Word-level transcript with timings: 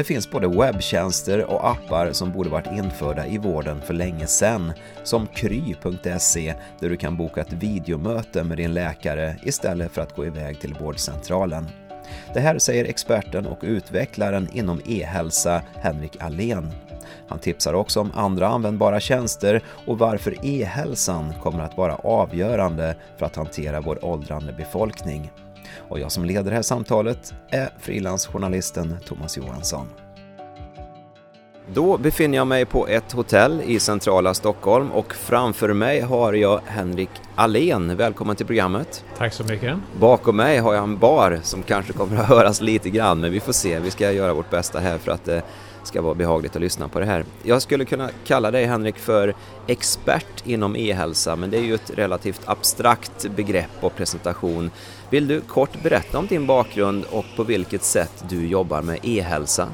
Det 0.00 0.04
finns 0.04 0.30
både 0.30 0.48
webbtjänster 0.48 1.44
och 1.44 1.70
appar 1.70 2.12
som 2.12 2.32
borde 2.32 2.50
varit 2.50 2.72
införda 2.72 3.26
i 3.26 3.38
vården 3.38 3.80
för 3.80 3.94
länge 3.94 4.26
sedan, 4.26 4.72
som 5.04 5.26
kry.se 5.26 6.54
där 6.80 6.88
du 6.88 6.96
kan 6.96 7.16
boka 7.16 7.40
ett 7.40 7.52
videomöte 7.52 8.44
med 8.44 8.56
din 8.56 8.74
läkare 8.74 9.36
istället 9.42 9.92
för 9.92 10.02
att 10.02 10.16
gå 10.16 10.26
iväg 10.26 10.60
till 10.60 10.74
vårdcentralen. 10.74 11.66
Det 12.34 12.40
här 12.40 12.58
säger 12.58 12.84
experten 12.84 13.46
och 13.46 13.58
utvecklaren 13.62 14.48
inom 14.52 14.80
e-hälsa 14.86 15.62
Henrik 15.74 16.22
Allén. 16.22 16.70
Han 17.28 17.38
tipsar 17.38 17.74
också 17.74 18.00
om 18.00 18.12
andra 18.14 18.48
användbara 18.48 19.00
tjänster 19.00 19.62
och 19.86 19.98
varför 19.98 20.46
e-hälsan 20.46 21.34
kommer 21.42 21.60
att 21.60 21.76
vara 21.76 21.94
avgörande 21.94 22.96
för 23.16 23.26
att 23.26 23.36
hantera 23.36 23.80
vår 23.80 24.04
åldrande 24.04 24.52
befolkning. 24.52 25.30
Och 25.90 26.00
jag 26.00 26.12
som 26.12 26.24
leder 26.24 26.50
det 26.50 26.56
här 26.56 26.62
samtalet 26.62 27.34
är 27.48 27.70
frilansjournalisten 27.78 28.96
Thomas 29.06 29.36
Johansson. 29.36 29.86
Då 31.74 31.98
befinner 31.98 32.38
jag 32.38 32.46
mig 32.46 32.64
på 32.64 32.86
ett 32.88 33.12
hotell 33.12 33.62
i 33.66 33.80
centrala 33.80 34.34
Stockholm 34.34 34.92
och 34.92 35.14
framför 35.14 35.72
mig 35.72 36.00
har 36.00 36.32
jag 36.32 36.60
Henrik 36.66 37.10
Allén. 37.34 37.96
Välkommen 37.96 38.36
till 38.36 38.46
programmet. 38.46 39.04
Tack 39.18 39.32
så 39.32 39.44
mycket. 39.44 39.76
Bakom 40.00 40.36
mig 40.36 40.58
har 40.58 40.74
jag 40.74 40.82
en 40.82 40.98
bar 40.98 41.40
som 41.42 41.62
kanske 41.62 41.92
kommer 41.92 42.16
att 42.16 42.26
höras 42.28 42.60
lite 42.60 42.90
grann, 42.90 43.20
men 43.20 43.32
vi 43.32 43.40
får 43.40 43.52
se. 43.52 43.78
Vi 43.78 43.90
ska 43.90 44.12
göra 44.12 44.34
vårt 44.34 44.50
bästa 44.50 44.78
här 44.78 44.98
för 44.98 45.12
att 45.12 45.24
det 45.24 45.42
ska 45.82 46.02
vara 46.02 46.14
behagligt 46.14 46.56
att 46.56 46.62
lyssna 46.62 46.88
på 46.88 47.00
det 47.00 47.06
här. 47.06 47.24
Jag 47.42 47.62
skulle 47.62 47.84
kunna 47.84 48.10
kalla 48.24 48.50
dig 48.50 48.66
Henrik 48.66 48.98
för 48.98 49.34
expert 49.66 50.46
inom 50.46 50.76
e-hälsa, 50.76 51.36
men 51.36 51.50
det 51.50 51.56
är 51.56 51.62
ju 51.62 51.74
ett 51.74 51.90
relativt 51.94 52.40
abstrakt 52.44 53.26
begrepp 53.36 53.70
och 53.80 53.96
presentation. 53.96 54.70
Vill 55.10 55.28
du 55.28 55.40
kort 55.40 55.82
berätta 55.82 56.18
om 56.18 56.26
din 56.26 56.46
bakgrund 56.46 57.04
och 57.10 57.24
på 57.36 57.44
vilket 57.44 57.84
sätt 57.84 58.24
du 58.28 58.46
jobbar 58.46 58.82
med 58.82 58.98
e-hälsa? 59.02 59.68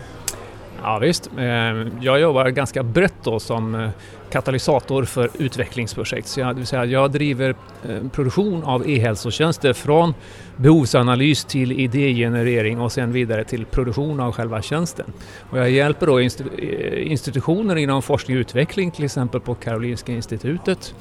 Ja, 0.86 0.98
visst. 0.98 1.30
Ehm, 1.38 1.90
jag 2.00 2.20
jobbar 2.20 2.48
ganska 2.48 2.82
brett 2.82 3.14
då 3.22 3.40
som 3.40 3.74
eh, 3.74 3.90
katalysator 4.30 5.04
för 5.04 5.30
utvecklingsprojekt. 5.38 6.28
Så 6.28 6.40
jag, 6.40 6.48
det 6.48 6.54
vill 6.54 6.66
säga 6.66 6.84
jag 6.84 7.10
driver 7.10 7.54
eh, 7.88 8.08
produktion 8.12 8.64
av 8.64 8.88
e-hälsotjänster 8.88 9.72
från 9.72 10.14
behovsanalys 10.56 11.44
till 11.44 11.72
idégenerering 11.72 12.80
och 12.80 12.92
sen 12.92 13.12
vidare 13.12 13.44
till 13.44 13.64
produktion 13.66 14.20
av 14.20 14.32
själva 14.32 14.62
tjänsten. 14.62 15.06
Och 15.50 15.58
jag 15.58 15.70
hjälper 15.70 16.06
då 16.06 16.18
eh, 16.18 17.10
institutioner 17.10 17.76
inom 17.76 18.02
forskning 18.02 18.36
och 18.36 18.40
utveckling, 18.40 18.90
till 18.90 19.04
exempel 19.04 19.40
på 19.40 19.54
Karolinska 19.54 20.12
institutet, 20.12 20.94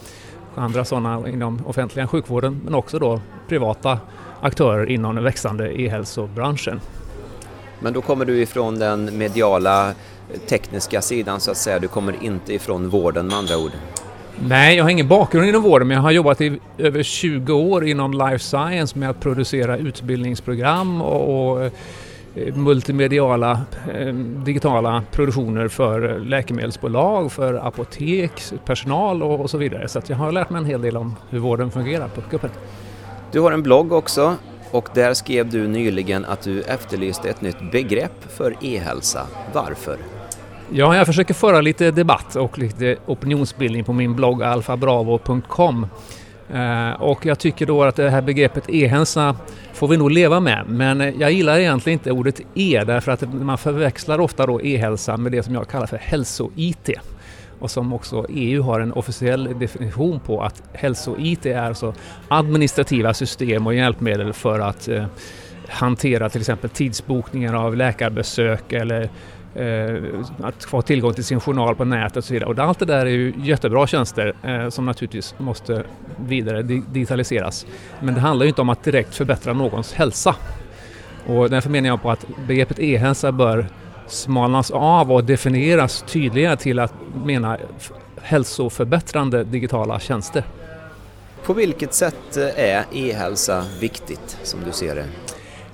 och 0.55 0.63
andra 0.63 0.85
sådana 0.85 1.29
inom 1.29 1.65
offentliga 1.65 2.07
sjukvården, 2.07 2.61
men 2.63 2.75
också 2.75 2.99
då 2.99 3.21
privata 3.47 3.99
aktörer 4.41 4.89
inom 4.89 5.15
den 5.15 5.23
växande 5.23 5.81
e-hälsobranschen. 5.81 6.79
Men 7.85 7.93
då 7.93 8.01
kommer 8.01 8.25
du 8.25 8.41
ifrån 8.41 8.79
den 8.79 9.17
mediala 9.17 9.93
tekniska 10.47 11.01
sidan 11.01 11.39
så 11.39 11.51
att 11.51 11.57
säga. 11.57 11.79
Du 11.79 11.87
kommer 11.87 12.15
inte 12.21 12.53
ifrån 12.53 12.89
vården 12.89 13.27
med 13.27 13.37
andra 13.37 13.57
ord. 13.57 13.71
Nej, 14.47 14.77
jag 14.77 14.83
har 14.83 14.89
ingen 14.89 15.07
bakgrund 15.07 15.49
inom 15.49 15.61
vården 15.61 15.87
men 15.87 15.95
jag 15.95 16.01
har 16.01 16.11
jobbat 16.11 16.41
i 16.41 16.59
över 16.77 17.03
20 17.03 17.53
år 17.53 17.87
inom 17.87 18.13
life 18.13 18.39
science 18.39 18.99
med 18.99 19.09
att 19.09 19.19
producera 19.19 19.77
utbildningsprogram 19.77 21.01
och, 21.01 21.51
och 21.51 21.63
eh, 22.35 22.55
multimediala 22.55 23.61
eh, 23.93 24.13
digitala 24.45 25.03
produktioner 25.11 25.67
för 25.67 26.19
läkemedelsbolag, 26.19 27.31
för 27.31 27.53
apotek, 27.53 28.31
personal 28.65 29.23
och, 29.23 29.39
och 29.39 29.49
så 29.49 29.57
vidare. 29.57 29.87
Så 29.87 30.01
jag 30.07 30.17
har 30.17 30.31
lärt 30.31 30.49
mig 30.49 30.59
en 30.59 30.65
hel 30.65 30.81
del 30.81 30.97
om 30.97 31.15
hur 31.29 31.39
vården 31.39 31.71
fungerar 31.71 32.07
på 32.07 32.21
kuppen. 32.21 32.49
Du 33.31 33.39
har 33.39 33.51
en 33.51 33.63
blogg 33.63 33.93
också 33.93 34.35
och 34.71 34.89
där 34.93 35.13
skrev 35.13 35.49
du 35.49 35.67
nyligen 35.67 36.25
att 36.25 36.41
du 36.41 36.61
efterlyste 36.61 37.29
ett 37.29 37.41
nytt 37.41 37.71
begrepp 37.71 38.31
för 38.37 38.55
e-hälsa. 38.61 39.27
Varför? 39.53 39.97
Ja, 40.71 40.95
jag 40.95 41.05
försöker 41.05 41.33
föra 41.33 41.61
lite 41.61 41.91
debatt 41.91 42.35
och 42.35 42.59
lite 42.59 42.95
opinionsbildning 43.05 43.83
på 43.83 43.93
min 43.93 44.15
blogg 44.15 44.43
alfabravo.com. 44.43 45.87
Eh, 46.53 46.91
och 47.01 47.25
jag 47.25 47.39
tycker 47.39 47.65
då 47.65 47.83
att 47.83 47.95
det 47.95 48.09
här 48.09 48.21
begreppet 48.21 48.69
e-hälsa 48.69 49.35
får 49.73 49.87
vi 49.87 49.97
nog 49.97 50.11
leva 50.11 50.39
med. 50.39 50.63
Men 50.67 51.19
jag 51.19 51.31
gillar 51.31 51.57
egentligen 51.59 51.99
inte 51.99 52.11
ordet 52.11 52.41
e 52.55 52.83
därför 52.87 53.11
att 53.11 53.33
man 53.33 53.57
förväxlar 53.57 54.19
ofta 54.19 54.45
då 54.45 54.61
e-hälsa 54.61 55.17
med 55.17 55.31
det 55.31 55.43
som 55.43 55.53
jag 55.53 55.67
kallar 55.67 55.87
för 55.87 55.97
hälso-IT 55.97 56.89
och 57.65 57.71
som 57.71 57.93
också 57.93 58.25
EU 58.29 58.61
har 58.61 58.79
en 58.79 58.93
officiell 58.93 59.59
definition 59.59 60.19
på 60.19 60.41
att 60.41 60.63
hälso-IT 60.73 61.45
är 61.45 61.61
alltså 61.61 61.93
administrativa 62.27 63.13
system 63.13 63.67
och 63.67 63.75
hjälpmedel 63.75 64.33
för 64.33 64.59
att 64.59 64.87
eh, 64.87 65.05
hantera 65.69 66.29
till 66.29 66.41
exempel 66.41 66.69
tidsbokningar 66.69 67.53
av 67.53 67.75
läkarbesök 67.75 68.73
eller 68.73 69.09
eh, 69.55 70.03
att 70.41 70.63
få 70.63 70.81
tillgång 70.81 71.13
till 71.13 71.23
sin 71.23 71.39
journal 71.39 71.75
på 71.75 71.85
nätet 71.85 72.17
och 72.17 72.23
så 72.23 72.33
vidare. 72.33 72.49
Och 72.49 72.59
allt 72.59 72.79
det 72.79 72.85
där 72.85 73.05
är 73.05 73.09
ju 73.09 73.33
jättebra 73.37 73.87
tjänster 73.87 74.33
eh, 74.43 74.69
som 74.69 74.85
naturligtvis 74.85 75.35
måste 75.37 75.83
vidare 76.27 76.61
digitaliseras. 76.61 77.65
Men 78.01 78.13
det 78.13 78.19
handlar 78.19 78.43
ju 78.43 78.49
inte 78.49 78.61
om 78.61 78.69
att 78.69 78.83
direkt 78.83 79.15
förbättra 79.15 79.53
någons 79.53 79.93
hälsa. 79.93 80.35
Och 81.27 81.49
därför 81.49 81.69
menar 81.69 81.87
jag 81.87 82.01
på 82.01 82.11
att 82.11 82.25
begreppet 82.47 82.79
e-hälsa 82.79 83.31
bör 83.31 83.67
smalnas 84.07 84.71
av 84.71 85.11
och 85.11 85.23
definieras 85.23 86.03
tydligare 86.07 86.57
till 86.57 86.79
att 86.79 86.93
mena 87.25 87.57
hälsoförbättrande 88.21 89.43
digitala 89.43 89.99
tjänster. 89.99 90.43
På 91.45 91.53
vilket 91.53 91.93
sätt 91.93 92.37
är 92.55 92.85
e-hälsa 92.91 93.65
viktigt 93.79 94.37
som 94.43 94.59
du 94.65 94.71
ser 94.71 94.95
det? 94.95 95.05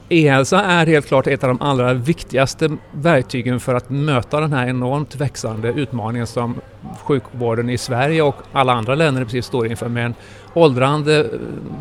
E-hälsa 0.09 0.63
är 0.63 0.85
helt 0.85 1.07
klart 1.07 1.27
ett 1.27 1.43
av 1.43 1.47
de 1.47 1.61
allra 1.61 1.93
viktigaste 1.93 2.77
verktygen 2.91 3.59
för 3.59 3.75
att 3.75 3.89
möta 3.89 4.39
den 4.39 4.53
här 4.53 4.67
enormt 4.67 5.15
växande 5.15 5.69
utmaningen 5.69 6.27
som 6.27 6.61
sjukvården 7.03 7.69
i 7.69 7.77
Sverige 7.77 8.21
och 8.21 8.35
alla 8.51 8.73
andra 8.73 8.95
länder 8.95 9.23
precis 9.23 9.45
står 9.45 9.67
inför 9.67 9.89
med 9.89 10.05
en 10.05 10.15
åldrande 10.53 11.29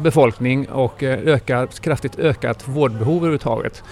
befolkning 0.03 0.69
och 0.69 1.03
ökat, 1.03 1.81
kraftigt 1.81 2.19
ökat 2.19 2.69
vårdbehov 2.69 3.17
överhuvudtaget 3.17 3.83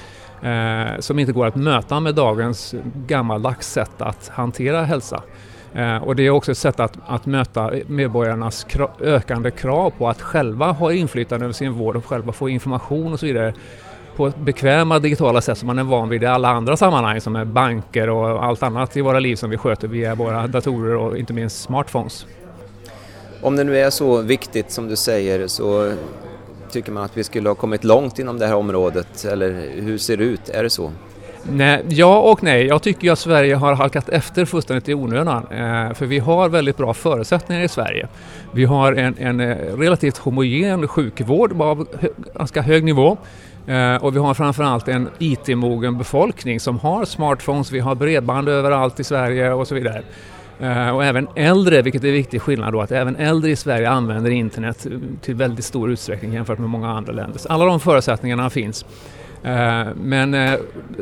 eh, 0.43 1.01
som 1.01 1.19
inte 1.19 1.33
går 1.33 1.47
att 1.47 1.57
möta 1.57 2.01
med 2.01 2.15
dagens 2.15 2.75
gammaldags 3.07 3.73
sätt 3.73 3.91
att 3.99 4.29
hantera 4.29 4.83
hälsa. 4.83 5.23
Eh, 5.75 5.97
och 5.97 6.17
det 6.17 6.27
är 6.27 6.31
också 6.31 6.53
ett 6.53 6.59
sätt 6.59 6.81
att, 6.81 6.99
att 7.07 7.27
möta 7.27 7.73
medborgarnas 7.87 8.65
kra 8.65 8.91
ökande 9.01 9.51
krav 9.51 9.91
på 9.91 10.09
att 10.09 10.23
själva 10.23 10.73
ha 10.73 10.93
inflytande 10.93 11.45
över 11.45 11.53
sin 11.53 11.73
vård 11.73 11.97
och 11.97 12.05
själva 12.05 12.33
få 12.33 12.49
information 12.49 13.13
och 13.13 13.21
så 13.21 13.27
vidare 13.27 13.55
på 14.17 14.33
bekväma 14.39 14.99
digitala 14.99 15.41
sätt 15.41 15.59
som 15.59 15.67
man 15.67 15.79
är 15.79 15.85
van 15.85 16.09
vid 16.09 16.23
i 16.23 16.27
alla 16.27 16.49
andra 16.49 16.77
sammanhang 16.77 17.21
som 17.21 17.37
är 17.37 17.45
banker 17.45 18.09
och 18.09 18.45
allt 18.45 18.63
annat 18.63 18.97
i 18.97 19.01
våra 19.01 19.21
liv 19.21 19.37
som 19.37 19.51
vi 19.51 19.57
sköter 19.57 19.89
via 19.89 20.15
våra 20.15 20.47
datorer 20.47 20.97
och 20.97 21.19
inte 21.19 21.33
minst 21.33 21.63
smartphones. 21.63 22.27
Om 23.43 23.57
det 23.57 23.65
nu 23.65 23.79
är 23.79 23.91
så 23.91 24.23
viktigt 24.23 24.71
som 24.71 24.89
du 24.89 24.97
säger 24.97 25.47
så 25.47 25.93
Tycker 26.71 26.93
man 26.93 27.05
att 27.05 27.17
vi 27.17 27.25
skulle 27.25 27.49
ha 27.49 27.55
kommit 27.55 27.85
långt 27.85 28.19
inom 28.19 28.39
det 28.39 28.47
här 28.47 28.55
området 28.55 29.25
eller 29.25 29.71
hur 29.81 29.99
ser 29.99 30.17
det 30.17 30.25
ut? 30.25 30.49
Är 30.49 30.63
det 30.63 30.71
så? 30.71 30.93
Nej, 31.43 31.85
ja 31.89 32.19
och 32.19 32.43
nej. 32.43 32.67
Jag 32.67 32.83
tycker 32.83 33.05
ju 33.05 33.13
att 33.13 33.19
Sverige 33.19 33.55
har 33.55 33.75
halkat 33.75 34.09
efter 34.09 34.45
fullständigt 34.45 34.89
i 34.89 34.95
onödan. 34.95 35.47
Eh, 35.51 35.95
för 35.95 36.07
vi 36.07 36.19
har 36.19 36.49
väldigt 36.49 36.77
bra 36.77 36.95
förutsättningar 36.95 37.63
i 37.63 37.69
Sverige. 37.69 38.09
Vi 38.53 38.65
har 38.65 38.93
en, 38.93 39.15
en 39.19 39.41
eh, 39.41 39.57
relativt 39.57 40.19
homogen 40.19 40.89
sjukvård 40.89 41.63
av 41.63 41.87
ganska 42.35 42.63
hög 42.63 42.85
nivå. 42.85 43.17
Eh, 43.67 43.97
och 43.97 44.15
vi 44.15 44.19
har 44.19 44.35
framförallt 44.35 44.89
en 44.89 45.09
IT-mogen 45.19 45.99
befolkning 45.99 46.61
som 46.61 46.79
har 46.79 47.05
smartphones, 47.05 47.73
vi 47.73 47.81
har 47.81 47.95
bredband 47.95 48.49
överallt 48.49 49.01
i 49.01 49.05
Sverige 49.05 49.53
och 49.53 49.69
så 49.69 49.75
vidare. 49.75 50.03
Eh, 50.61 50.91
och 50.91 51.05
även 51.05 51.29
äldre, 51.35 51.83
vilket 51.83 52.05
är 52.05 52.09
en 52.09 52.15
viktig 52.15 52.43
skillnad 52.43 52.73
då, 52.73 52.81
att 52.81 52.93
även 52.93 53.17
äldre 53.17 53.51
i 53.51 53.57
Sverige 53.57 53.91
använder 53.91 54.31
internet 54.31 54.87
eh, 54.87 54.93
till 55.21 55.35
väldigt 55.35 55.65
stor 55.65 55.91
utsträckning 55.91 56.33
jämfört 56.33 56.59
med 56.59 56.69
många 56.69 56.91
andra 56.91 57.13
länder. 57.13 57.39
Så 57.39 57.49
alla 57.49 57.65
de 57.65 57.81
förutsättningarna 57.81 58.51
finns. 58.51 58.85
Eh, 59.43 59.87
men 59.97 60.31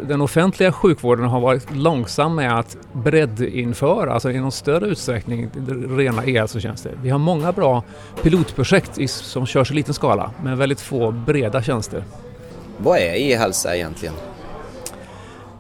den 0.09 0.21
offentliga 0.21 0.73
sjukvården 0.73 1.25
har 1.25 1.41
varit 1.41 1.77
långsam 1.77 2.35
med 2.35 2.59
att 2.59 2.77
breddinföra, 2.93 4.13
alltså 4.13 4.31
i 4.31 4.41
någon 4.41 4.53
större 4.53 4.87
utsträckning, 4.87 5.51
rena 5.89 6.25
e-hälsotjänster. 6.25 6.93
Vi 7.03 7.11
har 7.11 7.19
många 7.19 7.53
bra 7.53 7.83
pilotprojekt 8.23 9.11
som 9.11 9.47
körs 9.47 9.71
i 9.71 9.75
liten 9.75 9.95
skala, 9.95 10.31
men 10.43 10.59
väldigt 10.59 10.81
få 10.81 11.11
breda 11.11 11.63
tjänster. 11.63 12.05
Vad 12.79 12.99
är 12.99 13.15
e-hälsa 13.15 13.77
egentligen? 13.77 14.15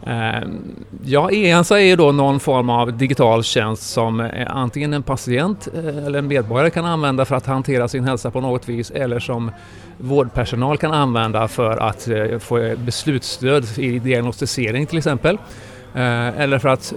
Ehm, 0.06 0.84
ja, 1.04 1.30
e-hälsa 1.30 1.80
är 1.80 1.96
då 1.96 2.12
någon 2.12 2.40
form 2.40 2.70
av 2.70 2.96
digital 2.96 3.44
tjänst 3.44 3.90
som 3.90 4.20
eh, 4.20 4.56
antingen 4.56 4.92
en 4.92 5.02
patient 5.02 5.68
eh, 5.74 6.06
eller 6.06 6.18
en 6.18 6.26
medborgare 6.26 6.70
kan 6.70 6.84
använda 6.84 7.24
för 7.24 7.34
att 7.34 7.46
hantera 7.46 7.88
sin 7.88 8.04
hälsa 8.04 8.30
på 8.30 8.40
något 8.40 8.68
vis 8.68 8.90
eller 8.90 9.18
som 9.18 9.50
vårdpersonal 9.98 10.78
kan 10.78 10.92
använda 10.92 11.48
för 11.48 11.76
att 11.76 12.08
eh, 12.08 12.38
få 12.38 12.74
beslutsstöd 12.76 13.66
i 13.78 13.98
diagnostisering 13.98 14.86
till 14.86 14.98
exempel. 14.98 15.38
Eller 15.98 16.58
för 16.58 16.68
att 16.68 16.94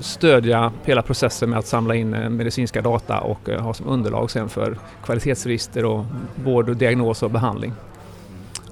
stödja 0.00 0.72
hela 0.84 1.02
processen 1.02 1.50
med 1.50 1.58
att 1.58 1.66
samla 1.66 1.94
in 1.94 2.10
medicinska 2.10 2.80
data 2.82 3.20
och 3.20 3.48
ha 3.48 3.74
som 3.74 3.88
underlag 3.88 4.30
sen 4.30 4.48
för 4.48 4.78
kvalitetsregister 5.04 5.84
och 5.84 6.04
vård, 6.44 6.68
och 6.68 6.76
diagnos 6.76 7.22
och 7.22 7.30
behandling. 7.30 7.72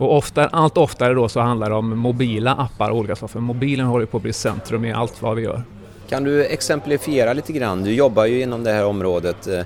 Och 0.01 0.17
ofta, 0.17 0.47
allt 0.47 0.79
oftare 0.79 1.15
då 1.15 1.29
så 1.29 1.41
handlar 1.41 1.71
det 1.71 1.77
om 1.77 1.99
mobila 1.99 2.55
appar 2.55 2.91
av 2.91 2.97
olika 2.97 3.17
slag, 3.17 3.31
för 3.31 3.41
mobilen 3.41 3.87
håller 3.87 4.07
på 4.07 4.17
att 4.17 4.23
bli 4.23 4.33
centrum 4.33 4.85
i 4.85 4.93
allt 4.93 5.23
vad 5.23 5.37
vi 5.37 5.43
gör. 5.43 5.63
Kan 6.09 6.25
du 6.25 6.45
exemplifiera 6.45 7.33
lite 7.33 7.53
grann? 7.53 7.85
Du 7.85 7.95
jobbar 7.95 8.27
ju 8.27 8.43
inom 8.43 8.65
det 8.65 8.73
här 8.73 8.85
området. 8.85 9.47
Eh, 9.47 9.59
eh, 9.59 9.65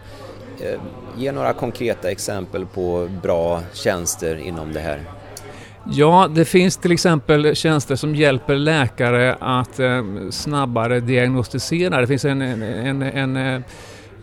ge 1.17 1.33
några 1.33 1.53
konkreta 1.53 2.11
exempel 2.11 2.67
på 2.67 3.09
bra 3.23 3.61
tjänster 3.73 4.37
inom 4.37 4.73
det 4.73 4.81
här. 4.81 5.01
Ja, 5.91 6.29
det 6.35 6.45
finns 6.45 6.77
till 6.77 6.93
exempel 6.93 7.57
tjänster 7.57 7.97
som 7.97 8.15
hjälper 8.15 8.55
läkare 8.55 9.37
att 9.41 9.81
eh, 9.81 10.03
snabbare 10.31 11.01
diagnostisera. 11.01 12.01
Det 12.01 12.07
finns 12.07 12.25
en, 12.25 12.43
en, 12.43 13.03
en, 13.03 13.37
en 13.37 13.65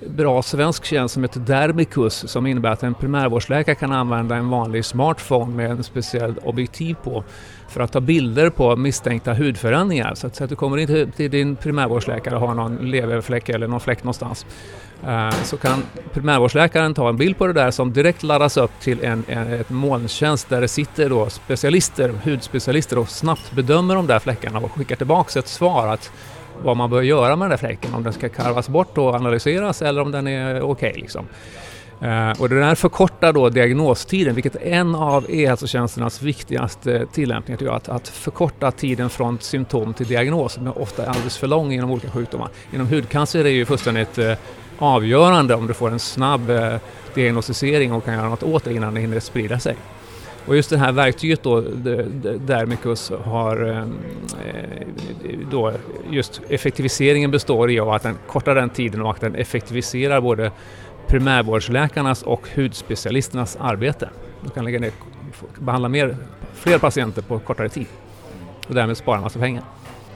bra 0.07 0.41
svensk 0.41 0.85
tjänst 0.85 1.13
som 1.13 1.23
heter 1.23 1.39
Dermicus 1.39 2.31
som 2.31 2.47
innebär 2.47 2.69
att 2.69 2.83
en 2.83 2.93
primärvårdsläkare 2.93 3.75
kan 3.75 3.91
använda 3.91 4.35
en 4.35 4.49
vanlig 4.49 4.85
smartphone 4.85 5.55
med 5.55 5.71
en 5.71 5.83
speciell 5.83 6.33
objektiv 6.43 6.95
på 7.03 7.23
för 7.69 7.81
att 7.81 7.91
ta 7.91 7.99
bilder 7.99 8.49
på 8.49 8.75
misstänkta 8.75 9.33
hudförändringar. 9.33 10.15
Så 10.15 10.27
att, 10.27 10.35
så 10.35 10.43
att 10.43 10.49
du 10.49 10.55
kommer 10.55 10.77
in 10.77 11.11
till 11.11 11.31
din 11.31 11.55
primärvårdsläkare 11.55 12.35
och 12.35 12.41
har 12.47 12.53
någon 12.53 12.91
leverfläck 12.91 13.49
eller 13.49 13.67
någon 13.67 13.79
fläck 13.79 14.03
någonstans 14.03 14.45
eh, 15.07 15.29
så 15.43 15.57
kan 15.57 15.83
primärvårdsläkaren 16.13 16.93
ta 16.93 17.09
en 17.09 17.17
bild 17.17 17.37
på 17.37 17.47
det 17.47 17.53
där 17.53 17.71
som 17.71 17.93
direkt 17.93 18.23
laddas 18.23 18.57
upp 18.57 18.71
till 18.79 19.03
en, 19.03 19.23
en 19.27 19.53
ett 19.53 19.69
molntjänst 19.69 20.49
där 20.49 20.61
det 20.61 20.67
sitter 20.67 21.09
då 21.09 21.29
specialister, 21.29 22.13
hudspecialister 22.23 22.97
och 22.97 23.09
snabbt 23.09 23.51
bedömer 23.51 23.95
de 23.95 24.07
där 24.07 24.19
fläckarna 24.19 24.59
och 24.59 24.71
skickar 24.71 24.95
tillbaks 24.95 25.37
ett 25.37 25.47
svar 25.47 25.87
att 25.87 26.11
vad 26.63 26.77
man 26.77 26.89
bör 26.89 27.01
göra 27.01 27.35
med 27.35 27.45
den 27.45 27.49
där 27.49 27.57
fläcken, 27.57 27.93
om 27.93 28.03
den 28.03 28.13
ska 28.13 28.29
karvas 28.29 28.69
bort 28.69 28.97
och 28.97 29.15
analyseras 29.15 29.81
eller 29.81 30.01
om 30.01 30.11
den 30.11 30.27
är 30.27 30.61
okej. 30.61 30.89
Okay, 30.89 31.01
liksom. 31.01 31.25
Eh, 32.01 32.41
och 32.41 32.49
det 32.49 32.59
där 32.59 32.75
förkortar 32.75 33.33
då 33.33 33.49
diagnostiden, 33.49 34.35
vilket 34.35 34.55
är 34.55 34.59
en 34.59 34.95
av 34.95 35.25
e-hälsotjänsternas 35.29 36.21
viktigaste 36.21 37.05
tillämpningar, 37.13 37.57
tror 37.57 37.69
jag, 37.69 37.77
att, 37.77 37.89
att 37.89 38.07
förkorta 38.07 38.71
tiden 38.71 39.09
från 39.09 39.39
symptom 39.39 39.93
till 39.93 40.07
diagnos, 40.07 40.53
som 40.53 40.67
ofta 40.67 41.03
är 41.03 41.07
alldeles 41.07 41.37
för 41.37 41.47
lång 41.47 41.73
inom 41.73 41.91
olika 41.91 42.09
sjukdomar. 42.09 42.49
Inom 42.73 42.87
hudcancer 42.87 43.39
är 43.39 43.43
det 43.43 43.49
ju 43.49 43.65
fullständigt 43.65 44.17
eh, 44.17 44.33
avgörande 44.77 45.55
om 45.55 45.67
du 45.67 45.73
får 45.73 45.91
en 45.91 45.99
snabb 45.99 46.49
eh, 46.49 46.75
diagnostisering 47.13 47.93
och 47.93 48.05
kan 48.05 48.13
göra 48.13 48.29
något 48.29 48.43
åt 48.43 48.63
det 48.63 48.73
innan 48.73 48.93
det 48.93 49.01
hinner 49.01 49.19
sprida 49.19 49.59
sig. 49.59 49.75
Och 50.45 50.55
just 50.55 50.69
det 50.69 50.77
här 50.77 50.91
verktyget 50.91 51.43
då, 51.43 51.61
Dermicus 52.39 53.11
har 53.23 53.63
ehm, 53.63 53.97
eh, 54.45 54.87
då 55.51 55.73
just 56.09 56.41
effektiviseringen 56.49 57.31
består 57.31 57.71
i 57.71 57.79
att 57.79 58.03
den 58.03 58.17
kortar 58.27 58.55
den 58.55 58.69
tiden 58.69 59.01
och 59.01 59.11
att 59.11 59.21
den 59.21 59.35
effektiviserar 59.35 60.21
både 60.21 60.51
primärvårdsläkarnas 61.07 62.23
och 62.23 62.47
hudspecialisternas 62.55 63.57
arbete. 63.59 64.09
De 64.41 64.49
kan 64.49 64.65
lägga 64.65 64.79
ner, 64.79 64.91
behandla 65.59 65.89
mer, 65.89 66.17
fler 66.53 66.77
patienter 66.77 67.21
på 67.21 67.39
kortare 67.39 67.69
tid 67.69 67.87
och 68.67 68.75
därmed 68.75 68.97
spara 68.97 69.21
massa 69.21 69.39
pengar. 69.39 69.63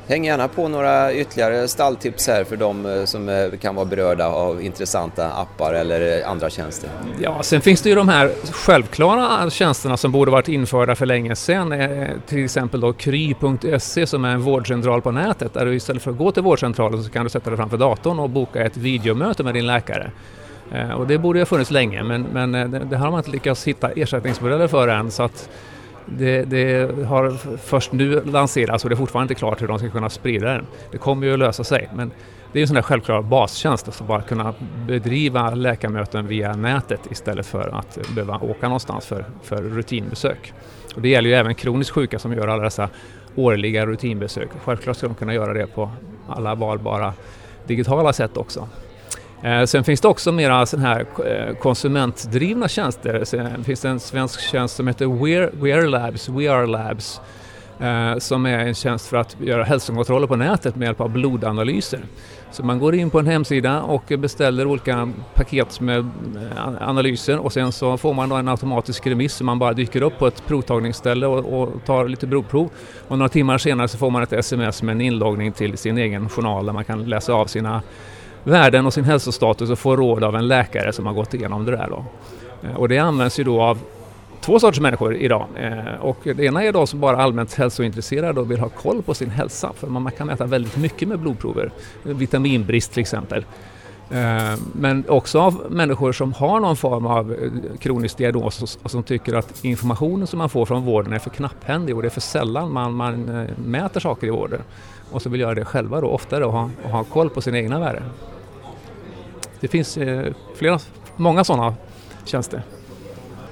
Häng 0.08 0.26
gärna 0.26 0.48
på 0.48 0.68
några 0.68 1.14
ytterligare 1.14 1.68
stalltips 1.68 2.28
här 2.28 2.44
för 2.44 2.58
de 2.58 2.86
eh, 2.86 3.06
som 3.06 3.30
eh, 3.30 3.50
kan 3.62 3.76
vara 3.76 3.86
berörda 3.86 4.28
av 4.28 4.62
intressanta 4.62 5.32
appar 5.32 5.74
eller 5.74 6.20
eh, 6.22 6.30
andra 6.30 6.50
tjänster. 6.50 6.90
Ja, 7.20 7.44
sen 7.44 7.62
finns 7.62 7.82
det 7.82 7.90
ju 7.90 7.96
de 7.96 8.10
här 8.10 8.32
självklara 8.52 9.50
tjänsterna 9.50 9.98
som 9.98 10.12
borde 10.12 10.32
varit 10.32 10.48
införda 10.48 10.96
för 10.96 11.06
länge 11.06 11.36
sedan. 11.36 11.74
Till 12.28 12.46
exempel 12.46 12.80
då 12.80 12.94
kry.se 12.94 14.08
som 14.08 14.26
är 14.26 14.30
en 14.30 14.42
vårdcentral 14.42 15.02
på 15.02 15.12
nätet 15.12 15.54
där 15.54 15.66
du 15.66 15.76
istället 15.76 16.04
för 16.04 16.12
att 16.12 16.18
gå 16.18 16.32
till 16.32 16.44
vårdcentralen 16.44 17.04
så 17.04 17.10
kan 17.10 17.24
du 17.24 17.30
sätta 17.30 17.50
dig 17.50 17.58
framför 17.58 17.78
datorn 17.78 18.20
och 18.20 18.30
boka 18.30 18.64
ett 18.64 18.78
videomöte 18.78 19.44
med 19.44 19.54
din 19.54 19.68
läkare. 19.68 20.12
Och 20.98 21.08
det 21.08 21.18
borde 21.18 21.40
ha 21.40 21.46
funnits 21.46 21.72
länge 21.72 22.04
men, 22.04 22.26
men 22.34 22.72
det 22.90 22.98
har 22.98 23.12
man 23.12 23.20
inte 23.20 23.32
lyckats 23.32 23.68
hitta 23.68 23.90
ersättningsmodeller 23.92 24.68
för 24.68 24.88
än 24.88 25.12
så 25.12 25.24
att 25.24 25.50
det, 26.06 26.42
det, 26.42 26.96
har 27.06 27.32
först 27.58 27.92
nu 27.92 28.22
lanserats 28.26 28.84
och 28.84 28.90
det 28.90 28.94
är 28.94 28.98
fortfarande 28.98 29.24
inte 29.24 29.40
klart 29.40 29.62
hur 29.62 29.68
de 29.68 29.80
ska 29.80 29.90
kunna 29.90 30.10
sprida 30.10 30.48
den. 30.48 30.66
Det 30.92 30.98
kommer 30.98 31.28
ju 31.28 31.34
att 31.34 31.40
lösa 31.40 31.64
sig 31.64 31.90
men 31.96 32.12
det 32.52 32.60
är 32.60 32.62
en 32.62 32.68
sån 32.68 32.76
där 32.76 32.82
självklar 32.82 33.22
bastjänst 33.22 33.88
att 33.88 34.02
bara 34.08 34.22
kunna 34.22 34.54
bedriva 34.88 35.56
läkarmöten 35.56 36.28
via 36.28 36.56
nätet 36.56 37.00
istället 37.12 37.46
för 37.46 37.80
att 37.80 38.00
behöva 38.16 38.38
åka 38.38 38.68
någonstans 38.68 39.06
för, 39.06 39.26
för 39.44 39.62
rutinbesök. 39.62 40.54
Och 40.96 41.02
det 41.02 41.10
gäller 41.10 41.30
ju 41.30 41.36
även 41.36 41.56
kroniskt 41.56 41.92
sjuka 41.92 42.20
som 42.20 42.34
gör 42.34 42.48
alla 42.48 42.64
dessa 42.64 42.90
årliga 43.36 43.86
rutinbesök. 43.86 44.50
Självklart 44.64 44.98
ska 44.98 45.08
de 45.08 45.16
kunna 45.16 45.34
göra 45.34 45.54
det 45.54 45.68
på 45.68 45.92
alla 46.30 46.56
valbara 46.56 47.14
digitala 47.68 48.14
sätt 48.14 48.38
också. 48.38 48.68
Eh, 49.44 49.64
sen 49.64 49.84
finns 49.84 50.02
det 50.02 50.08
också 50.08 50.32
mera 50.32 50.66
sån 50.66 50.80
här 50.80 51.06
eh, 51.26 51.56
konsumentdrivna 51.56 52.68
tjänster. 52.68 53.24
Sen 53.24 53.64
finns 53.64 53.82
det 53.82 53.90
en 53.90 54.00
svensk 54.00 54.40
tjänst 54.40 54.76
som 54.76 54.88
heter 54.88 55.06
Wear, 55.06 55.52
Wear 55.54 55.88
Labs, 55.88 56.30
We 56.30 56.52
Are 56.52 56.68
Labs, 56.68 57.22
eh, 57.80 58.18
som 58.18 58.46
är 58.46 58.60
en 58.60 58.76
tjänst 58.76 59.08
för 59.08 59.18
att 59.18 59.38
göra 59.40 59.64
hälsokontroller 59.64 60.28
på 60.28 60.36
nätet 60.36 60.76
med 60.76 60.86
hjälp 60.86 61.02
av 61.02 61.10
blodanalyser. 61.10 62.00
Så 62.52 62.64
man 62.64 62.80
går 62.80 62.96
in 62.96 63.10
på 63.10 63.20
en 63.20 63.28
hemsida 63.28 63.82
och 63.82 64.04
beställer 64.18 64.68
olika 64.68 65.12
paket 65.34 65.80
med 65.80 66.10
analyser 66.80 67.38
och 67.38 67.54
sen 67.54 67.72
så 67.72 67.98
får 67.98 68.14
man 68.14 68.30
då 68.30 68.36
en 68.36 68.48
automatisk 68.48 69.08
remiss 69.08 69.34
så 69.34 69.44
man 69.44 69.60
bara 69.60 69.74
dyker 69.74 70.02
upp 70.02 70.20
på 70.20 70.28
ett 70.28 70.46
provtagningsställe 70.48 71.28
och, 71.28 71.62
och 71.62 71.86
tar 71.86 72.08
lite 72.08 72.28
blodprov. 72.28 72.70
Och 73.08 73.18
några 73.18 73.30
timmar 73.30 73.58
senare 73.58 73.88
så 73.88 73.98
får 73.98 74.10
man 74.10 74.24
ett 74.24 74.34
sms 74.34 74.84
med 74.84 74.94
en 74.94 75.02
inloggning 75.02 75.52
till 75.52 75.78
sin 75.78 75.98
egen 75.98 76.30
journal 76.30 76.66
där 76.66 76.74
man 76.74 76.86
kan 76.86 77.04
läsa 77.04 77.34
av 77.34 77.46
sina 77.46 77.82
värden 78.46 78.86
och 78.86 78.94
sin 78.94 79.04
hälsostatus 79.04 79.70
och 79.70 79.80
får 79.80 79.98
råd 79.98 80.24
av 80.24 80.36
en 80.36 80.48
läkare 80.48 80.94
som 80.94 81.06
har 81.06 81.14
gått 81.14 81.34
igenom 81.34 81.66
det 81.66 81.72
där. 81.72 81.88
Då. 81.90 82.06
Eh, 82.64 82.76
och 82.76 82.90
det 82.90 82.98
används 82.98 83.40
ju 83.40 83.44
då 83.44 83.62
av 83.62 83.80
två 84.42 84.60
sorters 84.60 84.80
människor 84.80 85.16
idag. 85.16 85.48
Eh, 85.60 86.02
och 86.02 86.18
det 86.24 86.44
ena 86.44 86.64
är 86.64 86.72
de 86.72 86.88
som 86.88 87.00
bara 87.00 87.18
är 87.18 87.22
allmänt 87.22 87.54
hälsointresserade 87.54 88.40
och 88.40 88.52
vill 88.52 88.60
ha 88.60 88.70
koll 88.70 89.02
på 89.02 89.14
sin 89.14 89.30
hälsa. 89.30 89.72
För 89.76 89.88
man 89.88 90.12
kan 90.12 90.28
mäta 90.28 90.46
väldigt 90.46 90.78
mycket 90.78 91.08
med 91.08 91.20
blodprover. 91.20 91.72
Eh, 92.06 92.16
vitaminbrist 92.16 92.92
till 92.92 93.02
exempel. 93.02 93.46
Men 94.72 95.04
också 95.08 95.40
av 95.40 95.66
människor 95.70 96.12
som 96.12 96.34
har 96.34 96.60
någon 96.60 96.76
form 96.76 97.06
av 97.06 97.36
kronisk 97.80 98.18
diagnos 98.18 98.78
och 98.84 98.92
som 98.92 99.04
tycker 99.04 99.34
att 99.34 99.66
informationen 99.66 100.28
som 100.28 100.38
man 100.40 100.50
får 100.50 100.66
från 100.66 100.84
vården 100.84 101.14
är 101.14 101.20
för 101.20 101.30
knapphändig 101.30 101.96
och 101.96 102.02
det 102.02 102.08
är 102.08 102.10
för 102.10 102.22
sällan 102.22 102.74
man, 102.74 102.94
man 102.94 103.48
mäter 103.66 104.00
saker 104.00 104.28
i 104.28 104.30
vården. 104.30 104.62
Och 105.12 105.22
så 105.22 105.30
vill 105.30 105.42
göra 105.42 105.56
det 105.56 105.66
själva 105.66 106.02
då 106.02 106.08
oftare 106.08 106.46
och 106.46 106.52
ha, 106.52 106.70
och 106.84 106.90
ha 106.90 107.04
koll 107.04 107.30
på 107.30 107.42
sina 107.42 107.58
egna 107.58 107.80
värden. 107.80 108.04
Det 109.66 109.70
finns 109.70 109.98
eh, 109.98 110.34
flera, 110.56 110.80
många 111.16 111.44
sådana 111.44 111.76
tjänster. 112.26 112.62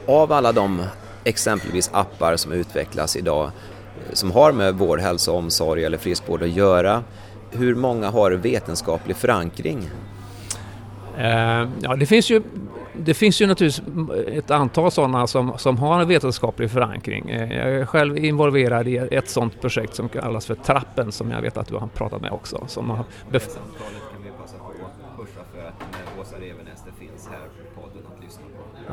Av 0.06 0.32
alla 0.32 0.52
de 0.52 0.86
exempelvis 1.24 1.90
appar 1.94 2.36
som 2.36 2.52
utvecklas 2.52 3.16
idag 3.16 3.46
eh, 3.46 4.14
som 4.14 4.32
har 4.32 4.52
med 4.52 4.76
vård, 4.76 5.00
hälsa, 5.00 5.32
omsorg 5.32 5.84
eller 5.84 5.98
friskvård 5.98 6.44
att 6.44 6.50
göra, 6.50 7.04
hur 7.52 7.76
många 7.76 8.10
har 8.10 8.32
vetenskaplig 8.32 9.16
förankring? 9.16 9.90
Eh, 11.18 11.68
ja, 11.82 11.96
det 11.96 12.06
finns 12.06 12.30
ju 12.30 12.42
det 12.94 13.14
finns 13.14 13.42
ju 13.42 13.48
naturligtvis 13.48 13.88
ett 14.28 14.52
antal 14.52 14.92
sådana 14.92 15.28
som, 15.28 15.54
som 15.58 15.78
har 15.78 16.02
en 16.02 16.08
vetenskaplig 16.08 16.72
förankring. 16.72 17.30
Jag 17.30 17.50
är 17.50 17.86
själv 17.86 18.18
involverad 18.18 18.88
i 18.88 18.98
ett 18.98 19.30
sådant 19.30 19.62
projekt 19.62 19.96
som 19.96 20.10
kallas 20.10 20.46
för 20.46 20.56
Trappen 20.56 21.12
som 21.12 21.32
jag 21.32 21.42
vet 21.42 21.58
att 21.58 21.68
du 21.68 21.76
har 21.76 21.88
pratat 21.88 22.22
med 22.22 22.32
också. 22.32 22.64
Som 22.68 22.90
har 22.90 23.06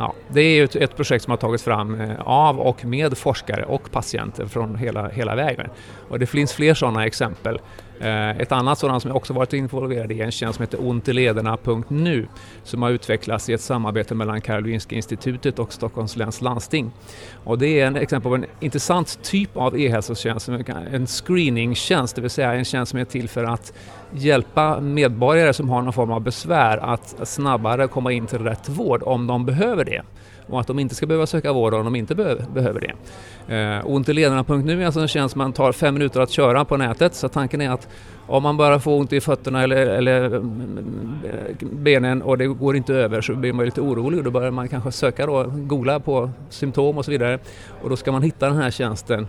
Ja, 0.00 0.14
det 0.28 0.40
är 0.40 0.64
ett, 0.64 0.76
ett 0.76 0.96
projekt 0.96 1.24
som 1.24 1.30
har 1.30 1.38
tagits 1.38 1.64
fram 1.64 2.00
eh, 2.00 2.20
av 2.20 2.60
och 2.60 2.84
med 2.84 3.18
forskare 3.18 3.64
och 3.64 3.90
patienter 3.90 4.46
från 4.46 4.76
hela, 4.76 5.08
hela 5.08 5.34
vägen. 5.34 5.70
Och 6.08 6.18
det 6.18 6.26
finns 6.26 6.52
fler 6.52 6.74
sådana 6.74 7.06
exempel. 7.06 7.60
Eh, 8.00 8.30
ett 8.30 8.52
annat 8.52 8.78
sådant 8.78 9.02
som 9.02 9.08
jag 9.08 9.16
också 9.16 9.32
varit 9.32 9.52
involverad 9.52 10.12
i 10.12 10.20
är 10.20 10.24
en 10.24 10.30
tjänst 10.30 10.56
som 10.56 10.62
heter 10.62 10.88
ontilederna.nu 10.88 12.28
som 12.62 12.82
har 12.82 12.90
utvecklats 12.90 13.48
i 13.48 13.52
ett 13.52 13.60
samarbete 13.60 14.14
mellan 14.14 14.40
Karolinska 14.40 14.96
institutet 14.96 15.58
och 15.58 15.72
Stockholms 15.72 16.16
läns 16.16 16.40
landsting. 16.40 16.92
Och 17.44 17.58
det 17.58 17.80
är 17.80 17.86
en 17.86 17.96
exempel 17.96 18.30
på 18.30 18.34
en 18.34 18.46
intressant 18.60 19.22
typ 19.22 19.56
av 19.56 19.80
e-hälsotjänst, 19.80 20.48
en 20.92 21.06
screeningtjänst, 21.06 22.14
det 22.14 22.20
vill 22.20 22.30
säga 22.30 22.52
en 22.52 22.64
tjänst 22.64 22.90
som 22.90 22.98
är 22.98 23.04
till 23.04 23.28
för 23.28 23.44
att 23.44 23.72
hjälpa 24.12 24.80
medborgare 24.80 25.52
som 25.52 25.68
har 25.68 25.82
någon 25.82 25.92
form 25.92 26.10
av 26.10 26.20
besvär 26.20 26.78
att 26.78 27.28
snabbare 27.28 27.88
komma 27.88 28.12
in 28.12 28.26
till 28.26 28.38
rätt 28.38 28.68
vård 28.68 29.02
om 29.02 29.26
de 29.26 29.46
behöver 29.46 29.84
det. 29.84 30.02
Och 30.46 30.60
att 30.60 30.66
de 30.66 30.78
inte 30.78 30.94
ska 30.94 31.06
behöva 31.06 31.26
söka 31.26 31.52
vård 31.52 31.74
om 31.74 31.84
de 31.84 31.96
inte 31.96 32.14
behöver, 32.14 32.44
behöver 32.54 32.80
det. 32.80 32.94
Eh, 33.54 33.86
ontilederna.nu 33.86 34.82
är 34.82 34.86
alltså 34.86 35.00
en 35.00 35.08
tjänst 35.08 35.36
man 35.36 35.52
tar 35.52 35.72
fem 35.72 35.94
minuter 35.94 36.20
att 36.20 36.30
köra 36.30 36.64
på 36.64 36.76
nätet. 36.76 37.14
Så 37.14 37.28
tanken 37.28 37.60
är 37.60 37.70
att 37.70 37.88
om 38.26 38.42
man 38.42 38.56
bara 38.56 38.80
får 38.80 38.92
ont 38.92 39.12
i 39.12 39.20
fötterna 39.20 39.62
eller, 39.62 39.76
eller 39.76 40.24
mm, 40.24 40.38
mm, 40.40 41.52
benen 41.72 42.22
och 42.22 42.38
det 42.38 42.46
går 42.46 42.76
inte 42.76 42.94
över 42.94 43.20
så 43.20 43.34
blir 43.34 43.52
man 43.52 43.64
lite 43.64 43.80
orolig 43.80 44.18
och 44.18 44.24
då 44.24 44.30
börjar 44.30 44.50
man 44.50 44.68
kanske 44.68 44.92
söka 44.92 45.26
då, 45.26 45.44
googla 45.46 46.00
på 46.00 46.30
symptom 46.48 46.98
och 46.98 47.04
så 47.04 47.10
vidare. 47.10 47.38
Och 47.82 47.90
då 47.90 47.96
ska 47.96 48.12
man 48.12 48.22
hitta 48.22 48.46
den 48.46 48.56
här 48.56 48.70
tjänsten. 48.70 49.28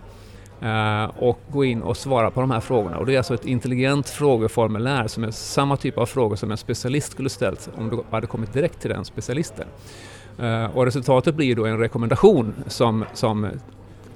Eh, 0.62 1.04
och 1.18 1.40
gå 1.48 1.64
in 1.64 1.82
och 1.82 1.96
svara 1.96 2.30
på 2.30 2.40
de 2.40 2.50
här 2.50 2.60
frågorna. 2.60 2.98
Och 2.98 3.06
det 3.06 3.14
är 3.14 3.18
alltså 3.18 3.34
ett 3.34 3.46
intelligent 3.46 4.08
frågeformulär 4.08 5.08
som 5.08 5.24
är 5.24 5.30
samma 5.30 5.76
typ 5.76 5.98
av 5.98 6.06
frågor 6.06 6.36
som 6.36 6.50
en 6.50 6.56
specialist 6.56 7.12
skulle 7.12 7.28
ställt 7.28 7.70
om 7.76 7.90
du 7.90 8.02
hade 8.10 8.26
kommit 8.26 8.52
direkt 8.52 8.80
till 8.80 8.90
den 8.90 9.04
specialisten. 9.04 9.66
Eh, 10.38 10.64
och 10.76 10.84
resultatet 10.84 11.34
blir 11.34 11.56
då 11.56 11.66
en 11.66 11.78
rekommendation 11.78 12.54
som, 12.66 13.04
som 13.14 13.48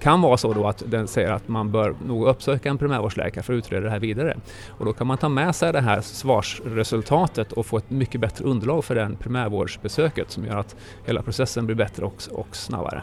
kan 0.01 0.23
vara 0.23 0.37
så 0.37 0.53
då 0.53 0.67
att 0.67 0.83
den 0.87 1.09
säger 1.09 1.31
att 1.31 1.49
man 1.49 1.73
bör 1.73 1.95
nog 2.07 2.27
uppsöka 2.27 2.69
en 2.69 2.79
primärvårdsläkare 2.79 3.45
för 3.45 3.53
att 3.53 3.59
utreda 3.59 3.85
det 3.85 3.91
här 3.91 4.01
vidare. 4.01 4.37
Och 4.69 4.85
då 4.85 4.93
kan 4.93 5.07
man 5.07 5.19
ta 5.19 5.29
med 5.29 5.55
sig 5.55 5.73
det 5.73 5.81
här 5.81 6.01
svarsresultatet 6.01 7.53
och 7.53 7.67
få 7.67 7.77
ett 7.77 7.91
mycket 7.91 8.21
bättre 8.21 8.45
underlag 8.45 8.85
för 8.85 8.95
den 8.95 9.17
primärvårdsbesöket 9.17 10.31
som 10.31 10.45
gör 10.45 10.57
att 10.57 10.77
hela 11.05 11.23
processen 11.23 11.67
blir 11.67 11.77
bättre 11.77 12.05
och, 12.05 12.23
och 12.33 12.57
snabbare. 12.57 13.03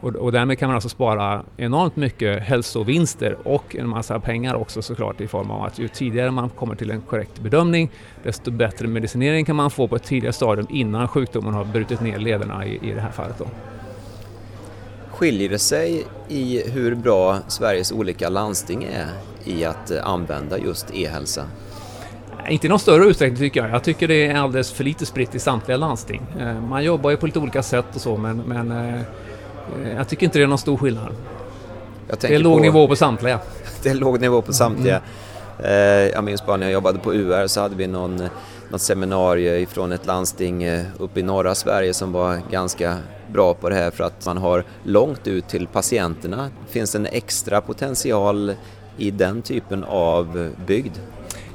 Och, 0.00 0.16
och 0.16 0.32
därmed 0.32 0.58
kan 0.58 0.68
man 0.68 0.74
alltså 0.74 0.88
spara 0.88 1.42
enormt 1.56 1.96
mycket 1.96 2.42
hälsovinster 2.42 3.36
och 3.44 3.76
en 3.76 3.88
massa 3.88 4.20
pengar 4.20 4.54
också 4.54 4.82
såklart 4.82 5.20
i 5.20 5.26
form 5.26 5.50
av 5.50 5.64
att 5.64 5.78
ju 5.78 5.88
tidigare 5.88 6.30
man 6.30 6.48
kommer 6.48 6.74
till 6.74 6.90
en 6.90 7.00
korrekt 7.00 7.40
bedömning 7.40 7.90
desto 8.22 8.50
bättre 8.50 8.86
medicinering 8.86 9.44
kan 9.44 9.56
man 9.56 9.70
få 9.70 9.88
på 9.88 9.96
ett 9.96 10.04
tidigare 10.04 10.32
stadium 10.32 10.66
innan 10.70 11.08
sjukdomen 11.08 11.54
har 11.54 11.64
brutit 11.64 12.00
ner 12.00 12.18
lederna 12.18 12.66
i, 12.66 12.90
i 12.90 12.92
det 12.92 13.00
här 13.00 13.10
fallet. 13.10 13.38
Då. 13.38 13.46
Skiljer 15.10 15.48
det 15.48 15.58
sig 15.58 16.04
i 16.28 16.70
hur 16.70 16.94
bra 16.94 17.38
Sveriges 17.48 17.92
olika 17.92 18.28
landsting 18.28 18.84
är 18.84 19.06
i 19.44 19.64
att 19.64 19.90
använda 19.90 20.58
just 20.58 20.94
e-hälsa? 20.94 21.44
Inte 22.48 22.66
i 22.66 22.70
någon 22.70 22.78
större 22.78 23.04
utsträckning 23.04 23.38
tycker 23.38 23.60
jag. 23.60 23.70
Jag 23.70 23.84
tycker 23.84 24.08
det 24.08 24.26
är 24.26 24.34
alldeles 24.34 24.72
för 24.72 24.84
lite 24.84 25.06
spritt 25.06 25.34
i 25.34 25.38
samtliga 25.38 25.76
landsting. 25.76 26.22
Eh, 26.40 26.60
man 26.60 26.84
jobbar 26.84 27.10
ju 27.10 27.16
på 27.16 27.26
lite 27.26 27.38
olika 27.38 27.62
sätt 27.62 27.86
och 27.94 28.00
så 28.00 28.16
men, 28.16 28.36
men 28.36 28.70
eh, 28.70 29.00
jag 29.96 30.08
tycker 30.08 30.26
inte 30.26 30.38
det 30.38 30.44
är 30.44 30.48
någon 30.48 30.58
stor 30.58 30.76
skillnad. 30.76 31.14
det 32.20 32.34
är 32.34 32.38
låg 32.38 32.56
på, 32.56 32.62
nivå 32.62 32.88
på 32.88 32.96
samtliga. 32.96 33.40
det 33.82 33.88
är 33.88 33.94
låg 33.94 34.20
nivå 34.20 34.42
på 34.42 34.52
samtliga. 34.52 35.00
Mm. 35.58 36.10
Jag 36.14 36.24
minns 36.24 36.46
bara 36.46 36.56
när 36.56 36.66
jag 36.66 36.72
jobbade 36.72 36.98
på 36.98 37.14
UR 37.14 37.46
så 37.46 37.60
hade 37.60 37.74
vi 37.74 37.86
någon, 37.86 38.22
något 38.70 38.80
seminarium 38.80 39.66
från 39.66 39.92
ett 39.92 40.06
landsting 40.06 40.68
uppe 40.98 41.20
i 41.20 41.22
norra 41.22 41.54
Sverige 41.54 41.94
som 41.94 42.12
var 42.12 42.40
ganska 42.50 42.96
bra 43.32 43.54
på 43.54 43.68
det 43.68 43.74
här 43.74 43.90
för 43.90 44.04
att 44.04 44.26
man 44.26 44.38
har 44.38 44.64
långt 44.82 45.26
ut 45.26 45.48
till 45.48 45.66
patienterna. 45.66 46.50
Det 46.66 46.72
finns 46.72 46.94
en 46.94 47.06
extra 47.06 47.60
potential 47.60 48.54
i 48.96 49.10
den 49.10 49.42
typen 49.42 49.84
av 49.84 50.50
bygd. 50.66 50.98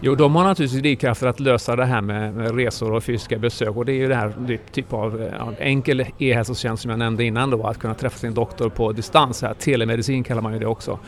Jo, 0.04 0.16
de 0.16 0.36
har 0.36 0.44
naturligtvis 0.44 0.82
drivkrafter 0.82 1.28
att 1.28 1.40
lösa 1.40 1.76
det 1.76 1.86
här 1.86 2.02
med, 2.02 2.34
med, 2.34 2.56
resor 2.56 2.92
och 2.92 3.04
fysiska 3.04 3.38
besök 3.38 3.76
och 3.76 3.86
det 3.86 3.92
är 3.92 3.96
ju 3.96 4.08
det 4.08 4.16
här 4.16 4.60
typ 4.72 4.94
av 4.94 5.22
eh, 5.22 5.28
ja, 5.40 5.54
enkel 5.60 6.06
e-hälsotjänst 6.18 6.82
som 6.82 6.90
jag 6.90 7.00
nämnde 7.00 7.24
innan 7.24 7.50
då, 7.50 7.64
att 7.64 7.80
kunna 7.80 7.94
träffa 7.94 8.18
sin 8.18 8.34
doktor 8.34 8.70
på 8.70 8.92
distans. 8.92 9.42
Här. 9.42 9.54
Telemedicin 9.54 10.24
kallar 10.24 10.42
man 10.42 10.54
ju 10.54 10.60
det 10.60 10.66
också. 10.66 11.00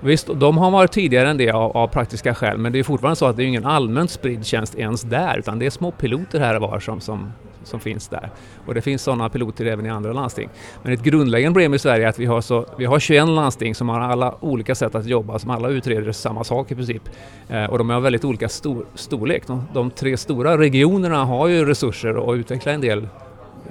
Visst, 0.00 0.28
de 0.34 0.58
har 0.58 0.70
varit 0.70 0.92
tidigare 0.92 1.28
än 1.28 1.36
det 1.36 1.50
av, 1.50 1.76
av, 1.76 1.88
praktiska 1.88 2.34
skäl 2.34 2.58
men 2.58 2.72
det 2.72 2.78
är 2.78 2.82
fortfarande 2.82 3.16
så 3.16 3.26
att 3.26 3.36
det 3.36 3.42
är 3.44 3.46
ingen 3.46 3.66
allmänt 3.66 4.10
spridd 4.10 4.46
tjänst 4.46 4.74
ens 4.74 5.02
där 5.02 5.38
utan 5.38 5.58
det 5.58 5.66
är 5.66 5.70
små 5.70 5.90
piloter 5.90 6.40
här 6.40 6.56
och 6.56 6.62
var 6.62 6.80
som, 6.80 7.00
som, 7.00 7.32
som 7.64 7.80
finns 7.80 8.08
där. 8.08 8.30
Och 8.66 8.74
det 8.74 8.82
finns 8.82 9.02
sådana 9.02 9.28
piloter 9.28 9.66
även 9.66 9.86
i 9.86 9.88
andra 9.88 10.12
landsting. 10.12 10.48
Men 10.82 10.92
ett 10.92 11.02
grundläggande 11.02 11.54
problem 11.54 11.74
i 11.74 11.78
Sverige 11.78 12.04
är 12.04 12.08
att 12.08 12.18
vi 12.18 12.26
har, 12.26 12.40
så, 12.40 12.66
vi 12.78 12.84
har 12.84 12.98
21 12.98 13.28
landsting 13.28 13.74
som 13.74 13.88
har 13.88 14.00
alla 14.00 14.34
olika 14.40 14.74
sätt 14.74 14.94
att 14.94 15.06
jobba, 15.06 15.38
som 15.38 15.50
alla 15.50 15.68
utreder 15.68 16.12
samma 16.12 16.44
sak 16.44 16.72
i 16.72 16.74
princip. 16.74 17.02
Eh, 17.48 17.64
och 17.64 17.78
de 17.78 17.90
har 17.90 18.00
väldigt 18.00 18.24
olika 18.24 18.48
stor, 18.48 18.86
storlek. 18.94 19.46
De, 19.46 19.64
de 19.74 19.90
tre 19.90 20.16
stora 20.16 20.58
regionerna 20.58 21.24
har 21.24 21.48
ju 21.48 21.64
resurser 21.64 22.30
att 22.30 22.36
utveckla 22.36 22.72
en 22.72 22.80
del 22.80 23.08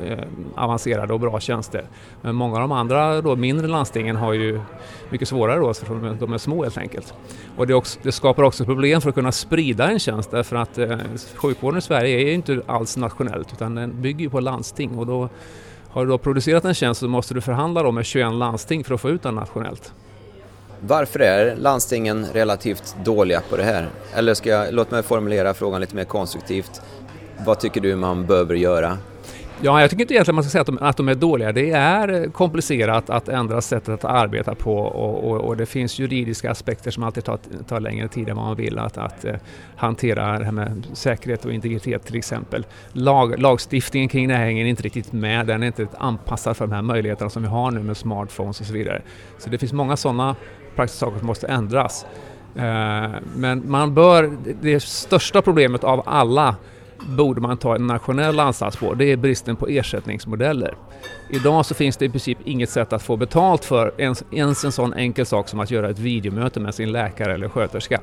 Eh, 0.02 0.20
avancerade 0.56 1.14
och 1.14 1.20
bra 1.20 1.40
tjänster. 1.40 1.86
Men 2.22 2.36
många 2.36 2.56
av 2.56 2.62
de 2.62 2.72
andra 2.72 3.22
då, 3.22 3.36
mindre 3.36 3.68
landstingen 3.68 4.16
har 4.16 4.34
ju 4.34 4.62
mycket 5.10 5.28
svårare 5.28 5.60
då, 5.60 5.74
för 5.74 6.16
de 6.20 6.34
är 6.34 6.38
små 6.38 6.64
helt 6.64 6.78
enkelt. 6.78 7.14
Och 7.58 7.68
det, 7.68 7.74
också, 7.74 8.00
det, 8.04 8.12
skapar 8.12 8.44
också 8.44 8.66
problem 8.66 9.02
för 9.02 9.10
att 9.10 9.16
kunna 9.16 9.32
sprida 9.32 9.92
en 9.92 10.00
tjänst 10.00 10.32
därför 10.32 10.56
att 10.56 10.78
eh, 10.78 10.98
sjukvården 11.36 11.78
i 11.78 11.82
Sverige 11.82 12.18
är 12.18 12.26
ju 12.26 12.34
inte 12.34 12.62
alls 12.66 12.98
nationellt 12.98 13.54
utan 13.54 13.76
den 13.76 14.02
bygger 14.02 14.20
ju 14.20 14.30
på 14.30 14.40
landsting 14.40 14.98
och 14.98 15.06
då 15.06 15.30
har 15.90 16.06
du 16.06 16.12
då 16.12 16.18
producerat 16.18 16.66
en 16.66 16.74
tjänst 16.74 17.00
så 17.00 17.08
måste 17.08 17.34
du 17.34 17.42
förhandla 17.42 17.92
med 17.92 18.06
21 18.06 18.34
landsting 18.34 18.84
för 18.84 18.96
att 18.96 19.02
få 19.02 19.10
ut 19.10 19.24
den 19.24 19.36
nationellt. 19.36 19.94
Varför 20.80 21.20
är 21.20 21.56
landstingen 21.56 22.26
relativt 22.34 22.96
dåliga 23.06 23.42
på 23.50 23.58
det 23.58 23.64
här? 23.64 23.90
Eller 24.16 24.34
ska 24.34 24.50
jag, 24.50 24.74
låt 24.74 24.92
mig 24.92 25.04
formulera 25.04 25.54
frågan 25.54 25.82
lite 25.82 25.96
mer 25.96 26.04
konstruktivt. 26.04 26.82
Vad 27.46 27.60
tycker 27.60 27.82
du 27.82 27.96
man 27.96 28.26
behöver 28.26 28.56
göra 28.56 28.98
Ja, 29.66 29.82
jag 29.82 29.90
tycker 29.90 30.02
inte 30.02 30.14
egentligen 30.14 30.36
man 30.36 30.44
ska 30.44 30.52
säga 30.52 30.62
att 30.62 30.68
de, 30.68 30.78
att 30.82 30.98
de 30.98 31.10
är 31.10 31.16
dåliga. 31.16 31.52
Det 31.52 31.72
är 31.72 32.32
komplicerat 32.32 33.10
att 33.10 33.30
ändra 33.30 33.62
sättet 33.62 33.90
att 33.90 34.06
arbeta 34.06 34.56
på 34.56 34.78
och, 34.78 35.32
och, 35.32 35.42
och 35.42 35.58
det 35.58 35.66
finns 35.66 36.00
juridiska 36.00 36.52
aspekter 36.52 36.92
som 36.92 37.04
alltid 37.04 37.24
tar, 37.24 37.40
tar 37.68 37.80
längre 37.80 38.08
tid 38.08 38.30
än 38.30 38.36
vad 38.36 38.46
man 38.46 38.56
vill 38.56 38.80
att, 38.80 38.98
att 38.98 39.26
eh, 39.26 39.36
hantera 39.76 40.40
det 40.40 40.46
här 40.46 40.52
med 40.52 40.88
säkerhet 40.94 41.46
och 41.46 41.54
integritet 41.54 42.06
till 42.06 42.16
exempel. 42.16 42.66
Lag, 42.92 43.40
lagstiftningen 43.40 44.10
kring 44.10 44.28
det 44.28 44.34
här 44.34 44.46
hänger 44.46 44.66
inte 44.66 44.84
riktigt 44.84 45.14
med. 45.14 45.48
Den 45.48 45.64
är 45.64 45.68
inte 45.68 45.88
anpassad 45.98 46.58
för 46.58 46.68
de 46.68 46.74
här 46.74 46.82
möjligheterna 46.82 47.30
som 47.30 47.42
vi 47.42 47.50
har 47.50 47.72
nu 47.72 47.80
med 47.80 47.98
smartphones 47.98 48.60
och 48.60 48.66
så 48.66 48.74
vidare. 48.74 49.02
Så 49.38 49.50
det 49.50 49.58
finns 49.58 49.74
många 49.74 49.98
sådana 49.98 50.36
praktiska 50.76 51.06
saker 51.06 51.18
som 51.18 51.28
måste 51.28 51.48
ändras. 51.48 52.06
Eh, 52.56 53.12
men 53.36 53.64
man 53.72 53.94
bör, 53.94 54.38
det 54.62 54.84
största 54.84 55.42
problemet 55.42 55.84
av 55.84 56.04
alla 56.06 56.56
borde 57.08 57.42
man 57.42 57.58
ta 57.58 57.76
en 57.76 57.88
nationell 57.88 58.40
ansats 58.40 58.78
på, 58.78 58.94
det 58.94 59.06
är 59.06 59.18
bristen 59.18 59.56
på 59.56 59.68
ersättningsmodeller. 59.68 60.76
Idag 61.30 61.66
så 61.66 61.74
finns 61.74 61.98
det 61.98 62.06
i 62.06 62.10
princip 62.10 62.38
inget 62.46 62.70
sätt 62.70 62.94
att 62.94 63.04
få 63.04 63.18
betalt 63.18 63.66
för 63.66 63.94
ens, 63.98 64.24
ens 64.32 64.64
en 64.64 64.72
sån 64.72 64.94
enkel 64.94 65.26
sak 65.26 65.50
som 65.50 65.60
att 65.60 65.72
göra 65.72 65.90
ett 65.90 66.00
videomöte 66.00 66.60
med 66.60 66.76
sin 66.76 66.92
läkare 66.92 67.34
eller 67.34 67.50
sköterska. 67.50 68.02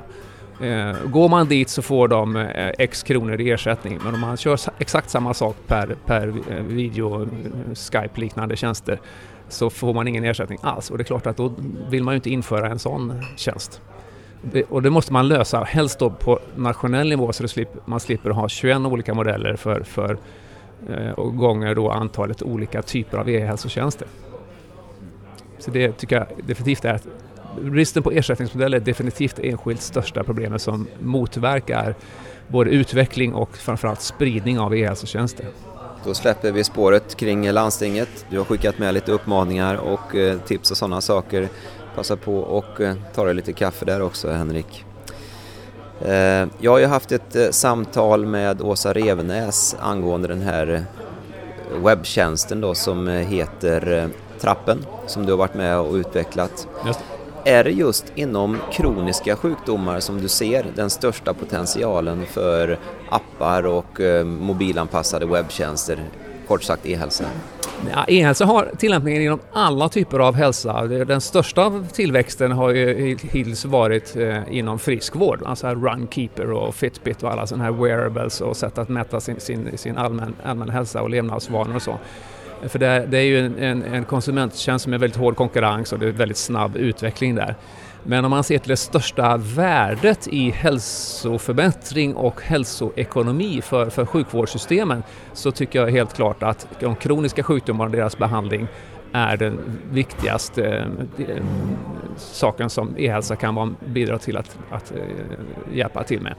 Eh, 0.60 0.94
går 1.04 1.28
man 1.28 1.48
dit 1.48 1.68
så 1.68 1.82
får 1.82 2.08
de 2.08 2.36
eh, 2.36 2.72
x 2.78 3.02
kronor 3.02 3.40
i 3.40 3.50
ersättning 3.50 3.98
men 4.04 4.14
om 4.14 4.20
man 4.20 4.36
kör 4.36 4.58
exakt 4.78 5.10
samma 5.10 5.34
sak 5.34 5.56
per, 5.66 5.96
per 6.06 6.28
eh, 6.28 6.62
video, 6.62 7.28
Skype-liknande 7.74 8.56
tjänster 8.56 9.00
så 9.48 9.70
får 9.70 9.94
man 9.94 10.08
ingen 10.08 10.24
ersättning 10.24 10.58
alls 10.62 10.90
och 10.90 10.98
det 10.98 11.02
är 11.02 11.04
klart 11.04 11.26
att 11.26 11.36
då 11.36 11.52
vill 11.88 12.02
man 12.02 12.14
ju 12.14 12.16
inte 12.16 12.30
införa 12.30 12.70
en 12.70 12.78
sån 12.78 13.22
tjänst. 13.36 13.80
Eh, 14.52 14.62
och 14.68 14.82
det 14.82 14.90
måste 14.90 15.12
man 15.12 15.28
lösa, 15.28 15.62
helst 15.62 15.98
då 15.98 16.10
på 16.10 16.38
nationell 16.56 17.08
nivå 17.08 17.32
så 17.32 17.48
slipper, 17.48 17.80
man 17.84 18.00
slipper 18.00 18.30
ha 18.30 18.48
21 18.48 18.78
olika 18.78 19.14
modeller 19.14 19.56
för, 19.56 19.82
för 19.82 20.18
eh, 20.88 21.10
och 21.10 21.36
gånger 21.36 21.74
då 21.74 21.90
antalet 21.90 22.42
olika 22.42 22.82
typer 22.82 23.18
av 23.18 23.28
e-hälsotjänster. 23.28 24.08
Så 25.58 25.70
det 25.70 25.92
tycker 25.92 26.16
jag 26.16 26.26
definitivt 26.46 26.84
är 26.84 26.94
att 26.94 27.06
bristen 27.60 28.02
på 28.02 28.10
ersättningsmodeller 28.10 28.76
är 28.76 28.84
definitivt 28.84 29.36
det 29.36 29.48
enskilt 29.48 29.82
största 29.82 30.24
problemet 30.24 30.62
som 30.62 30.88
motverkar 31.00 31.94
både 32.48 32.70
utveckling 32.70 33.34
och 33.34 33.56
framförallt 33.56 34.00
spridning 34.00 34.58
av 34.58 34.76
e-hälsotjänster. 34.76 35.46
Då 36.04 36.14
släpper 36.14 36.52
vi 36.52 36.64
spåret 36.64 37.14
kring 37.14 37.52
landstinget. 37.52 38.26
Du 38.30 38.38
har 38.38 38.44
skickat 38.44 38.78
med 38.78 38.94
lite 38.94 39.12
uppmaningar 39.12 39.74
och 39.74 40.14
eh, 40.14 40.38
tips 40.38 40.70
och 40.70 40.76
sådana 40.76 41.00
saker 41.00 41.48
passa 41.94 42.16
på 42.16 42.38
och 42.38 42.80
eh, 42.80 42.94
ta 43.14 43.24
dig 43.24 43.34
lite 43.34 43.52
kaffe 43.52 43.84
där 43.84 44.02
också 44.02 44.30
Henrik. 44.30 44.84
Eh, 46.00 46.46
jag 46.60 46.70
har 46.70 46.78
ju 46.78 46.86
haft 46.86 47.12
ett 47.12 47.36
eh, 47.36 47.50
samtal 47.50 48.26
med 48.26 48.62
Åsa 48.62 48.92
Revenäs 48.92 49.76
angående 49.80 50.28
den 50.28 50.42
här 50.42 50.84
webbtjänsten 51.84 52.60
då 52.60 52.74
som 52.74 53.08
heter 53.08 54.08
Trappen 54.40 54.86
som 55.06 55.26
du 55.26 55.32
har 55.32 55.38
varit 55.38 55.54
med 55.54 55.78
och 55.78 55.94
utvecklat. 55.94 56.68
Just. 56.86 57.00
Är 57.44 57.64
det 57.64 57.70
just 57.70 58.12
inom 58.14 58.58
kroniska 58.72 59.36
sjukdomar 59.36 60.00
som 60.00 60.20
du 60.20 60.28
ser 60.28 60.66
den 60.74 60.90
största 60.90 61.34
potentialen 61.34 62.26
för 62.26 62.78
appar 63.10 63.66
och 63.66 64.00
mobilanpassade 64.24 65.26
webbtjänster, 65.26 66.04
kort 66.48 66.62
sagt 66.62 66.86
e-hälsa? 66.86 67.24
Ja, 67.88 68.04
e-hälsa 68.08 68.44
har 68.44 68.70
tillämpningar 68.78 69.20
inom 69.20 69.40
alla 69.52 69.88
typer 69.88 70.18
av 70.18 70.34
hälsa. 70.34 70.86
Den 70.86 71.20
största 71.20 71.84
tillväxten 71.92 72.52
har 72.52 72.70
ju 72.70 73.16
hittills 73.22 73.64
varit 73.64 74.16
eh, 74.16 74.38
inom 74.50 74.78
friskvård, 74.78 75.42
alltså 75.46 75.68
Runkeeper 75.68 76.50
och 76.50 76.74
Fitbit 76.74 77.22
och 77.22 77.32
alla 77.32 77.46
sådana 77.46 77.64
här 77.64 77.72
wearables 77.72 78.40
och 78.40 78.56
sätt 78.56 78.78
att 78.78 78.88
mäta 78.88 79.20
sin, 79.20 79.40
sin, 79.40 79.78
sin 79.78 79.96
allmän, 79.96 80.34
allmän 80.42 80.70
hälsa 80.70 81.02
och 81.02 81.10
levnadsvanor 81.10 81.76
och 81.76 81.82
så. 81.82 81.98
För 82.68 82.78
det, 82.78 83.06
det 83.08 83.18
är 83.18 83.24
ju 83.24 83.46
en, 83.46 83.58
en, 83.58 83.82
en 83.82 84.04
konsumenttjänst 84.04 84.82
som 84.82 84.92
är 84.92 84.98
väldigt 84.98 85.20
hård 85.20 85.36
konkurrens 85.36 85.92
och 85.92 85.98
det 85.98 86.06
är 86.06 86.12
väldigt 86.12 86.36
snabb 86.36 86.76
utveckling 86.76 87.34
där. 87.34 87.54
Men 88.02 88.24
om 88.24 88.30
man 88.30 88.44
ser 88.44 88.58
till 88.58 88.68
det 88.68 88.76
största 88.76 89.36
värdet 89.36 90.28
i 90.28 90.50
hälsoförbättring 90.50 92.14
och 92.16 92.42
hälsoekonomi 92.42 93.62
för, 93.62 93.90
för 93.90 94.06
sjukvårdssystemen 94.06 95.02
så 95.32 95.50
tycker 95.50 95.80
jag 95.80 95.90
helt 95.90 96.14
klart 96.14 96.42
att 96.42 96.66
de 96.80 96.96
kroniska 96.96 97.42
sjukdomarna 97.42 97.84
och 97.84 97.96
deras 97.96 98.18
behandling 98.18 98.68
är 99.12 99.36
den 99.36 99.60
viktigaste 99.92 100.86
eh, 101.18 101.42
saken 102.16 102.70
som 102.70 102.94
e-hälsa 102.98 103.36
kan 103.36 103.76
bidra 103.86 104.18
till 104.18 104.36
att, 104.36 104.58
att 104.70 104.92
eh, 104.92 105.76
hjälpa 105.76 106.04
till 106.04 106.20
med. 106.20 106.34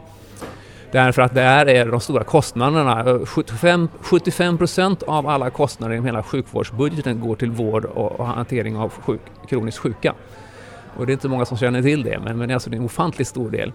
Därför 0.92 1.22
att 1.22 1.34
där 1.34 1.66
är 1.70 1.86
de 1.86 2.00
stora 2.00 2.24
kostnaderna. 2.24 3.26
75, 3.26 3.88
75 4.02 4.58
procent 4.58 5.04
av 5.04 5.28
alla 5.28 5.50
kostnader 5.50 5.96
i 5.96 6.02
hela 6.02 6.24
sjukvårdsbudgeten 6.24 7.20
går 7.20 7.36
till 7.36 7.52
vård 7.52 7.86
och, 7.86 8.12
och 8.12 8.26
hantering 8.26 8.78
av 8.78 8.90
sjuk, 8.90 9.22
kroniskt 9.50 9.80
sjuka. 9.80 10.14
Och 10.98 11.06
det 11.06 11.12
är 11.12 11.14
inte 11.14 11.28
många 11.28 11.46
som 11.46 11.58
känner 11.58 11.82
till 11.82 12.04
det, 12.04 12.20
men, 12.24 12.38
men 12.38 12.42
alltså 12.42 12.46
det 12.48 12.52
är 12.52 12.56
alltså 12.56 12.70
en 12.70 12.86
ofantligt 12.86 13.28
stor 13.28 13.52
del. 13.52 13.74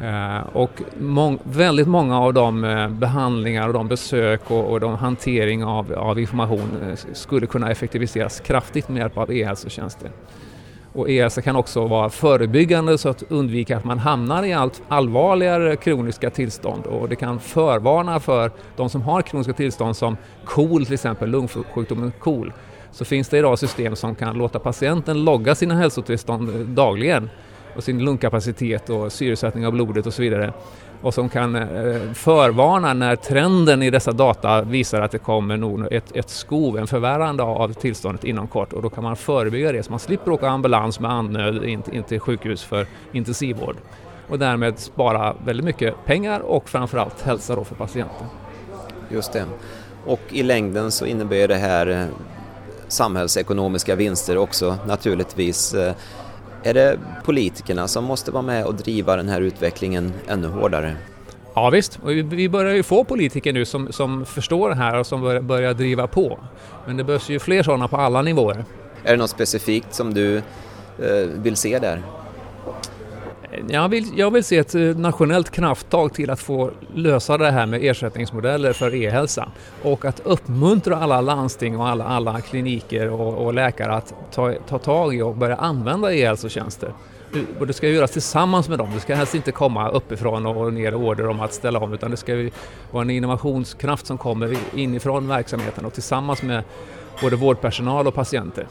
Eh, 0.00 0.40
och 0.52 0.82
mång, 0.98 1.38
väldigt 1.42 1.88
många 1.88 2.20
av 2.20 2.34
de 2.34 2.64
eh, 2.64 2.88
behandlingar 2.88 3.66
och 3.66 3.74
de 3.74 3.88
besök 3.88 4.50
och, 4.50 4.70
och 4.70 4.80
de 4.80 4.94
hantering 4.96 5.64
av, 5.64 5.92
av 5.92 6.18
information 6.18 6.70
eh, 6.82 7.12
skulle 7.12 7.46
kunna 7.46 7.70
effektiviseras 7.70 8.40
kraftigt 8.40 8.88
med 8.88 9.00
hjälp 9.00 9.18
av 9.18 9.32
e-hälsotjänster. 9.32 10.10
Och 10.92 11.10
e-hälsa 11.10 11.42
kan 11.42 11.56
också 11.56 11.86
vara 11.86 12.10
förebyggande 12.10 12.98
så 12.98 13.08
att 13.08 13.22
undvika 13.28 13.76
att 13.76 13.84
man 13.84 13.98
hamnar 13.98 14.44
i 14.44 14.52
allt 14.52 14.82
allvarligare 14.88 15.76
kroniska 15.76 16.30
tillstånd 16.30 16.86
och 16.86 17.08
det 17.08 17.16
kan 17.16 17.40
förvarna 17.40 18.20
för 18.20 18.50
de 18.76 18.90
som 18.90 19.02
har 19.02 19.22
kroniska 19.22 19.52
tillstånd 19.52 19.96
som 19.96 20.16
KOL 20.44 20.84
till 20.84 20.94
exempel, 20.94 21.30
lungsjukdomen 21.30 22.12
KOL. 22.18 22.52
Så 22.92 23.04
finns 23.04 23.28
det 23.28 23.38
idag 23.38 23.58
system 23.58 23.96
som 23.96 24.14
kan 24.14 24.38
låta 24.38 24.58
patienten 24.58 25.24
logga 25.24 25.54
sina 25.54 25.74
hälsotillstånd 25.74 26.48
eh, 26.48 26.54
dagligen 26.54 27.30
och 27.76 27.84
sin 27.84 28.04
lungkapacitet 28.04 28.90
och 28.90 29.12
syresättning 29.12 29.66
av 29.66 29.72
blodet 29.72 30.06
och 30.06 30.14
så 30.14 30.22
vidare 30.22 30.52
och 31.02 31.14
som 31.14 31.28
kan 31.28 31.56
eh, 31.56 32.12
förvarna 32.12 32.94
när 32.94 33.16
trenden 33.16 33.82
i 33.82 33.90
dessa 33.90 34.12
data 34.12 34.62
visar 34.62 35.00
att 35.00 35.10
det 35.10 35.18
kommer 35.18 35.56
nog 35.56 35.92
ett, 35.92 36.16
ett 36.16 36.30
skov, 36.30 36.78
en 36.78 36.86
förvärrande 36.86 37.42
av 37.42 37.72
tillståndet 37.72 38.24
inom 38.24 38.48
kort 38.48 38.72
och 38.72 38.82
då 38.82 38.90
kan 38.90 39.04
man 39.04 39.16
förebygga 39.16 39.72
det 39.72 39.82
så 39.82 39.90
man 39.90 40.00
slipper 40.00 40.30
åka 40.30 40.48
ambulans 40.48 41.00
med 41.00 41.10
andnöd 41.10 41.64
in, 41.64 41.82
in 41.92 42.02
till 42.02 42.20
sjukhus 42.20 42.62
för 42.64 42.86
intensivvård 43.12 43.76
och 44.28 44.38
därmed 44.38 44.78
spara 44.78 45.36
väldigt 45.44 45.64
mycket 45.64 45.94
pengar 46.04 46.40
och 46.40 46.68
framförallt 46.68 47.22
hälsa 47.22 47.56
då 47.56 47.64
för 47.64 47.74
patienten. 47.74 48.26
Just 49.08 49.32
det. 49.32 49.44
Och 50.06 50.20
i 50.30 50.42
längden 50.42 50.90
så 50.90 51.06
innebär 51.06 51.48
det 51.48 51.54
här 51.54 51.86
eh, 51.86 52.06
samhällsekonomiska 52.92 53.96
vinster 53.96 54.38
också 54.38 54.76
naturligtvis. 54.86 55.74
Eh, 55.74 55.94
är 56.62 56.74
det 56.74 56.98
politikerna 57.24 57.88
som 57.88 58.04
måste 58.04 58.30
vara 58.30 58.42
med 58.42 58.64
och 58.64 58.74
driva 58.74 59.16
den 59.16 59.28
här 59.28 59.40
utvecklingen 59.40 60.12
ännu 60.28 60.48
hårdare? 60.48 60.96
Ja 61.54 61.70
visst, 61.70 61.98
och 62.02 62.10
vi 62.10 62.48
börjar 62.48 62.74
ju 62.74 62.82
få 62.82 63.04
politiker 63.04 63.52
nu 63.52 63.64
som, 63.64 63.92
som 63.92 64.24
förstår 64.24 64.68
det 64.68 64.74
här 64.74 64.98
och 64.98 65.06
som 65.06 65.20
börjar, 65.20 65.40
börjar 65.40 65.74
driva 65.74 66.06
på. 66.06 66.38
Men 66.86 66.96
det 66.96 67.04
behövs 67.04 67.28
ju 67.28 67.38
fler 67.38 67.62
sådana 67.62 67.88
på 67.88 67.96
alla 67.96 68.22
nivåer. 68.22 68.64
Är 69.04 69.10
det 69.10 69.16
något 69.16 69.30
specifikt 69.30 69.94
som 69.94 70.14
du 70.14 70.36
eh, 70.36 70.42
vill 71.42 71.56
se 71.56 71.78
där? 71.78 72.02
Jag 73.68 73.88
vill, 73.88 74.18
jag 74.18 74.30
vill 74.30 74.44
se 74.44 74.58
ett 74.58 74.74
eh, 74.74 74.80
nationellt 74.80 75.50
krafttag 75.50 76.14
till 76.14 76.30
att 76.30 76.40
få 76.40 76.70
lösa 76.94 77.38
det 77.38 77.50
här 77.50 77.66
med 77.66 77.84
ersättningsmodeller 77.84 78.72
för 78.72 78.94
e-hälsa 78.94 79.48
och 79.82 80.04
att 80.04 80.20
uppmuntra 80.24 80.96
alla 80.96 81.20
landsting 81.20 81.76
och 81.76 81.88
alla, 81.88 82.04
alla 82.04 82.40
kliniker 82.40 83.10
och, 83.10 83.46
och 83.46 83.54
läkare 83.54 83.94
att 83.94 84.14
ta, 84.32 84.52
ta 84.68 84.78
tag 84.78 85.14
i 85.14 85.22
och 85.22 85.36
börja 85.36 85.56
använda 85.56 86.14
e-hälsotjänster. 86.14 86.92
Och 87.58 87.66
det 87.66 87.72
ska 87.72 87.88
göras 87.88 88.10
tillsammans 88.10 88.68
med 88.68 88.78
dem. 88.78 88.90
Det 88.94 89.00
ska 89.00 89.14
helst 89.14 89.34
inte 89.34 89.52
komma 89.52 89.88
uppifrån 89.88 90.46
och 90.46 90.72
ner 90.72 90.94
order 90.94 91.28
om 91.28 91.40
att 91.40 91.52
ställa 91.54 91.78
om 91.78 91.92
utan 91.92 92.10
det 92.10 92.16
ska 92.16 92.50
vara 92.90 93.02
en 93.02 93.10
innovationskraft 93.10 94.06
som 94.06 94.18
kommer 94.18 94.56
inifrån 94.74 95.28
verksamheten 95.28 95.84
och 95.84 95.92
tillsammans 95.92 96.42
med 96.42 96.64
både 97.20 97.36
vårdpersonal 97.36 98.06
och 98.06 98.14
patienter. 98.14 98.66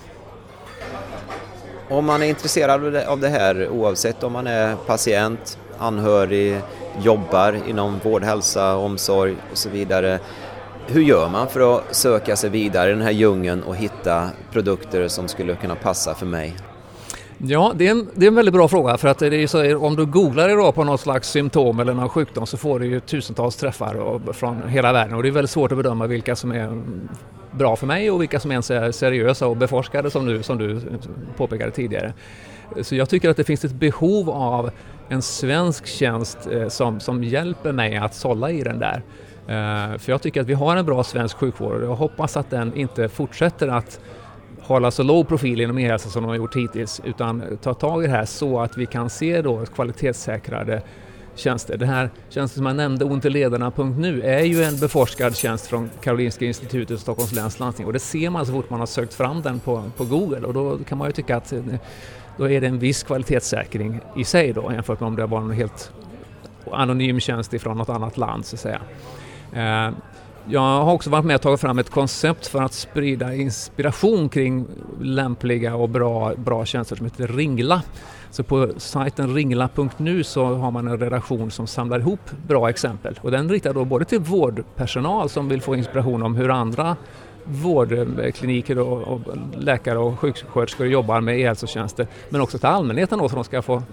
Om 1.91 2.05
man 2.05 2.23
är 2.23 2.27
intresserad 2.27 2.95
av 2.95 3.19
det 3.19 3.29
här 3.29 3.69
oavsett 3.69 4.23
om 4.23 4.33
man 4.33 4.47
är 4.47 4.75
patient, 4.75 5.57
anhörig, 5.77 6.61
jobbar 7.03 7.57
inom 7.67 7.99
vård, 8.03 8.23
hälsa, 8.23 8.75
omsorg 8.75 9.35
och 9.51 9.57
så 9.57 9.69
vidare. 9.69 10.19
Hur 10.87 11.01
gör 11.01 11.29
man 11.29 11.47
för 11.47 11.77
att 11.77 11.95
söka 11.95 12.35
sig 12.35 12.49
vidare 12.49 12.89
i 12.89 12.93
den 12.93 13.01
här 13.01 13.11
djungeln 13.11 13.63
och 13.63 13.75
hitta 13.75 14.29
produkter 14.51 15.07
som 15.07 15.27
skulle 15.27 15.55
kunna 15.55 15.75
passa 15.75 16.15
för 16.15 16.25
mig? 16.25 16.55
Ja, 17.37 17.73
det 17.75 17.87
är, 17.87 17.91
en, 17.91 18.07
det 18.13 18.25
är 18.25 18.27
en 18.27 18.35
väldigt 18.35 18.53
bra 18.53 18.67
fråga 18.67 18.97
för 18.97 19.07
att 19.07 19.19
det 19.19 19.43
är 19.43 19.47
så, 19.47 19.77
om 19.77 19.95
du 19.95 20.05
googlar 20.05 20.49
idag 20.49 20.75
på 20.75 20.83
något 20.83 21.01
slags 21.01 21.29
symptom 21.29 21.79
eller 21.79 21.93
någon 21.93 22.09
sjukdom 22.09 22.45
så 22.45 22.57
får 22.57 22.79
du 22.79 22.85
ju 22.85 22.99
tusentals 22.99 23.55
träffar 23.55 24.33
från 24.33 24.69
hela 24.69 24.93
världen 24.93 25.15
och 25.15 25.23
det 25.23 25.29
är 25.29 25.33
väldigt 25.33 25.51
svårt 25.51 25.71
att 25.71 25.77
bedöma 25.77 26.07
vilka 26.07 26.35
som 26.35 26.51
är 26.51 26.81
bra 27.51 27.75
för 27.75 27.87
mig 27.87 28.11
och 28.11 28.21
vilka 28.21 28.39
som 28.39 28.51
ens 28.51 28.71
är 28.71 28.91
seriösa 28.91 29.47
och 29.47 29.57
beforskade 29.57 30.11
som 30.11 30.25
du, 30.25 30.43
som 30.43 30.57
du 30.57 30.81
påpekade 31.37 31.71
tidigare. 31.71 32.13
Så 32.81 32.95
jag 32.95 33.09
tycker 33.09 33.29
att 33.29 33.37
det 33.37 33.43
finns 33.43 33.65
ett 33.65 33.73
behov 33.73 34.29
av 34.29 34.71
en 35.09 35.21
svensk 35.21 35.85
tjänst 35.85 36.47
eh, 36.51 36.67
som, 36.67 36.99
som 36.99 37.23
hjälper 37.23 37.71
mig 37.71 37.97
att 37.97 38.15
sålla 38.15 38.51
i 38.51 38.61
den 38.61 38.79
där. 38.79 39.03
Eh, 39.47 39.97
för 39.97 40.11
jag 40.11 40.21
tycker 40.21 40.41
att 40.41 40.47
vi 40.47 40.53
har 40.53 40.75
en 40.75 40.85
bra 40.85 41.03
svensk 41.03 41.37
sjukvård 41.37 41.73
och 41.73 41.83
jag 41.83 41.95
hoppas 41.95 42.37
att 42.37 42.49
den 42.49 42.75
inte 42.75 43.09
fortsätter 43.09 43.67
att 43.67 43.99
hålla 44.61 44.91
så 44.91 45.03
låg 45.03 45.27
profil 45.27 45.61
inom 45.61 45.77
e-hälsa 45.77 46.09
som 46.09 46.23
de 46.23 46.29
har 46.29 46.35
gjort 46.35 46.55
hittills 46.55 47.01
utan 47.05 47.57
ta 47.61 47.73
tag 47.73 48.03
i 48.03 48.07
det 48.07 48.13
här 48.13 48.25
så 48.25 48.59
att 48.59 48.77
vi 48.77 48.85
kan 48.85 49.09
se 49.09 49.41
då 49.41 49.65
kvalitetssäkrade 49.65 50.81
tjänster. 51.35 51.77
Den 51.77 51.89
här 51.89 52.09
tjänsten 52.29 52.59
som 52.59 52.65
jag 52.65 52.75
nämnde, 52.75 53.05
ontelederna.nu, 53.05 54.21
är 54.21 54.43
ju 54.43 54.63
en 54.63 54.77
beforskad 54.77 55.35
tjänst 55.35 55.67
från 55.67 55.89
Karolinska 56.01 56.45
institutet 56.45 56.95
och 56.95 56.99
Stockholms 56.99 57.31
läns 57.31 57.59
landsting 57.59 57.85
och 57.85 57.93
det 57.93 57.99
ser 57.99 58.29
man 58.29 58.45
så 58.45 58.51
fort 58.51 58.69
man 58.69 58.79
har 58.79 58.87
sökt 58.87 59.13
fram 59.13 59.41
den 59.41 59.59
på, 59.59 59.83
på 59.97 60.05
Google 60.05 60.47
och 60.47 60.53
då 60.53 60.77
kan 60.77 60.97
man 60.97 61.07
ju 61.07 61.11
tycka 61.11 61.37
att 61.37 61.53
eh, 61.53 61.59
då 62.37 62.49
är 62.49 62.61
det 62.61 62.67
en 62.67 62.79
viss 62.79 63.03
kvalitetssäkring 63.03 63.99
i 64.15 64.23
sig 64.23 64.53
då 64.53 64.71
jämfört 64.73 64.99
med 64.99 65.07
om 65.07 65.15
det 65.15 65.25
var 65.25 65.41
en 65.41 65.51
helt 65.51 65.91
anonym 66.71 67.19
tjänst 67.19 67.53
ifrån 67.53 67.77
något 67.77 67.89
annat 67.89 68.17
land 68.17 68.45
så 68.45 68.55
att 68.55 68.59
säga. 68.59 68.81
Eh, 69.53 69.93
jag 70.45 70.61
har 70.61 70.93
också 70.93 71.09
varit 71.09 71.25
med 71.25 71.35
och 71.35 71.41
tagit 71.41 71.61
fram 71.61 71.79
ett 71.79 71.89
koncept 71.89 72.47
för 72.47 72.61
att 72.61 72.73
sprida 72.73 73.35
inspiration 73.35 74.29
kring 74.29 74.67
lämpliga 75.01 75.75
och 75.75 75.89
bra, 75.89 76.33
bra 76.35 76.65
tjänster 76.65 76.95
som 76.95 77.05
heter 77.05 77.27
Ringla. 77.27 77.81
Så 78.31 78.43
på 78.43 78.69
sajten 78.77 79.35
ringla.nu 79.35 80.23
så 80.23 80.45
har 80.45 80.71
man 80.71 80.87
en 80.87 80.99
redaktion 80.99 81.51
som 81.51 81.67
samlar 81.67 81.99
ihop 81.99 82.19
bra 82.47 82.69
exempel 82.69 83.19
och 83.21 83.31
den 83.31 83.49
riktar 83.49 83.73
då 83.73 83.85
både 83.85 84.05
till 84.05 84.19
vårdpersonal 84.19 85.29
som 85.29 85.49
vill 85.49 85.61
få 85.61 85.75
inspiration 85.75 86.23
om 86.23 86.35
hur 86.35 86.49
andra 86.49 86.95
vårdkliniker 87.43 88.79
och, 88.79 89.01
och 89.01 89.21
läkare 89.57 89.97
och 89.97 90.19
sjuksköterskor 90.19 90.87
jobbar 90.87 91.21
med 91.21 91.39
e-hälsotjänster 91.39 92.07
men 92.29 92.41
också 92.41 92.57
till 92.57 92.67
allmänheten 92.67 93.19
då 93.19 93.29
så 93.29 93.35
de 93.35 93.43
ska 93.43 93.61
få 93.61 93.83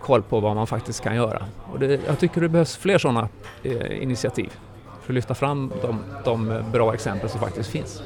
koll 0.00 0.22
på 0.22 0.40
vad 0.40 0.56
man 0.56 0.66
faktiskt 0.66 1.00
kan 1.00 1.16
göra. 1.16 1.44
Och 1.72 1.78
det, 1.78 2.00
jag 2.06 2.18
tycker 2.18 2.40
det 2.40 2.48
behövs 2.48 2.76
fler 2.76 2.98
sådana 2.98 3.28
eh, 3.62 4.02
initiativ 4.02 4.52
för 5.02 5.12
att 5.12 5.14
lyfta 5.14 5.34
fram 5.34 5.72
de, 5.82 5.98
de 6.24 6.62
bra 6.72 6.94
exempel 6.94 7.30
som 7.30 7.40
faktiskt 7.40 7.70
finns. 7.70 8.02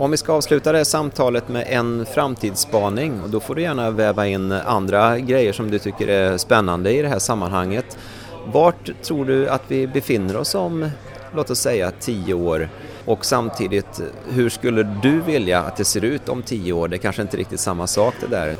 Om 0.00 0.10
vi 0.10 0.16
ska 0.16 0.32
avsluta 0.32 0.72
det 0.72 0.78
här 0.78 0.84
samtalet 0.84 1.48
med 1.48 1.66
en 1.68 2.06
framtidsspaning 2.06 3.20
och 3.22 3.30
då 3.30 3.40
får 3.40 3.54
du 3.54 3.62
gärna 3.62 3.90
väva 3.90 4.26
in 4.26 4.52
andra 4.52 5.18
grejer 5.18 5.52
som 5.52 5.70
du 5.70 5.78
tycker 5.78 6.08
är 6.08 6.38
spännande 6.38 6.92
i 6.92 7.02
det 7.02 7.08
här 7.08 7.18
sammanhanget. 7.18 7.98
Vart 8.46 9.02
tror 9.02 9.24
du 9.24 9.48
att 9.48 9.62
vi 9.68 9.86
befinner 9.86 10.36
oss 10.36 10.54
om, 10.54 10.90
låt 11.34 11.50
oss 11.50 11.58
säga, 11.58 11.92
tio 12.00 12.34
år? 12.34 12.68
Och 13.04 13.24
samtidigt, 13.24 14.00
hur 14.30 14.48
skulle 14.48 14.82
du 14.82 15.20
vilja 15.20 15.60
att 15.62 15.76
det 15.76 15.84
ser 15.84 16.04
ut 16.04 16.28
om 16.28 16.42
tio 16.42 16.72
år? 16.72 16.88
Det 16.88 16.96
är 16.96 16.98
kanske 16.98 17.22
inte 17.22 17.36
riktigt 17.36 17.60
samma 17.60 17.86
sak 17.86 18.14
det 18.20 18.26
där. 18.26 18.56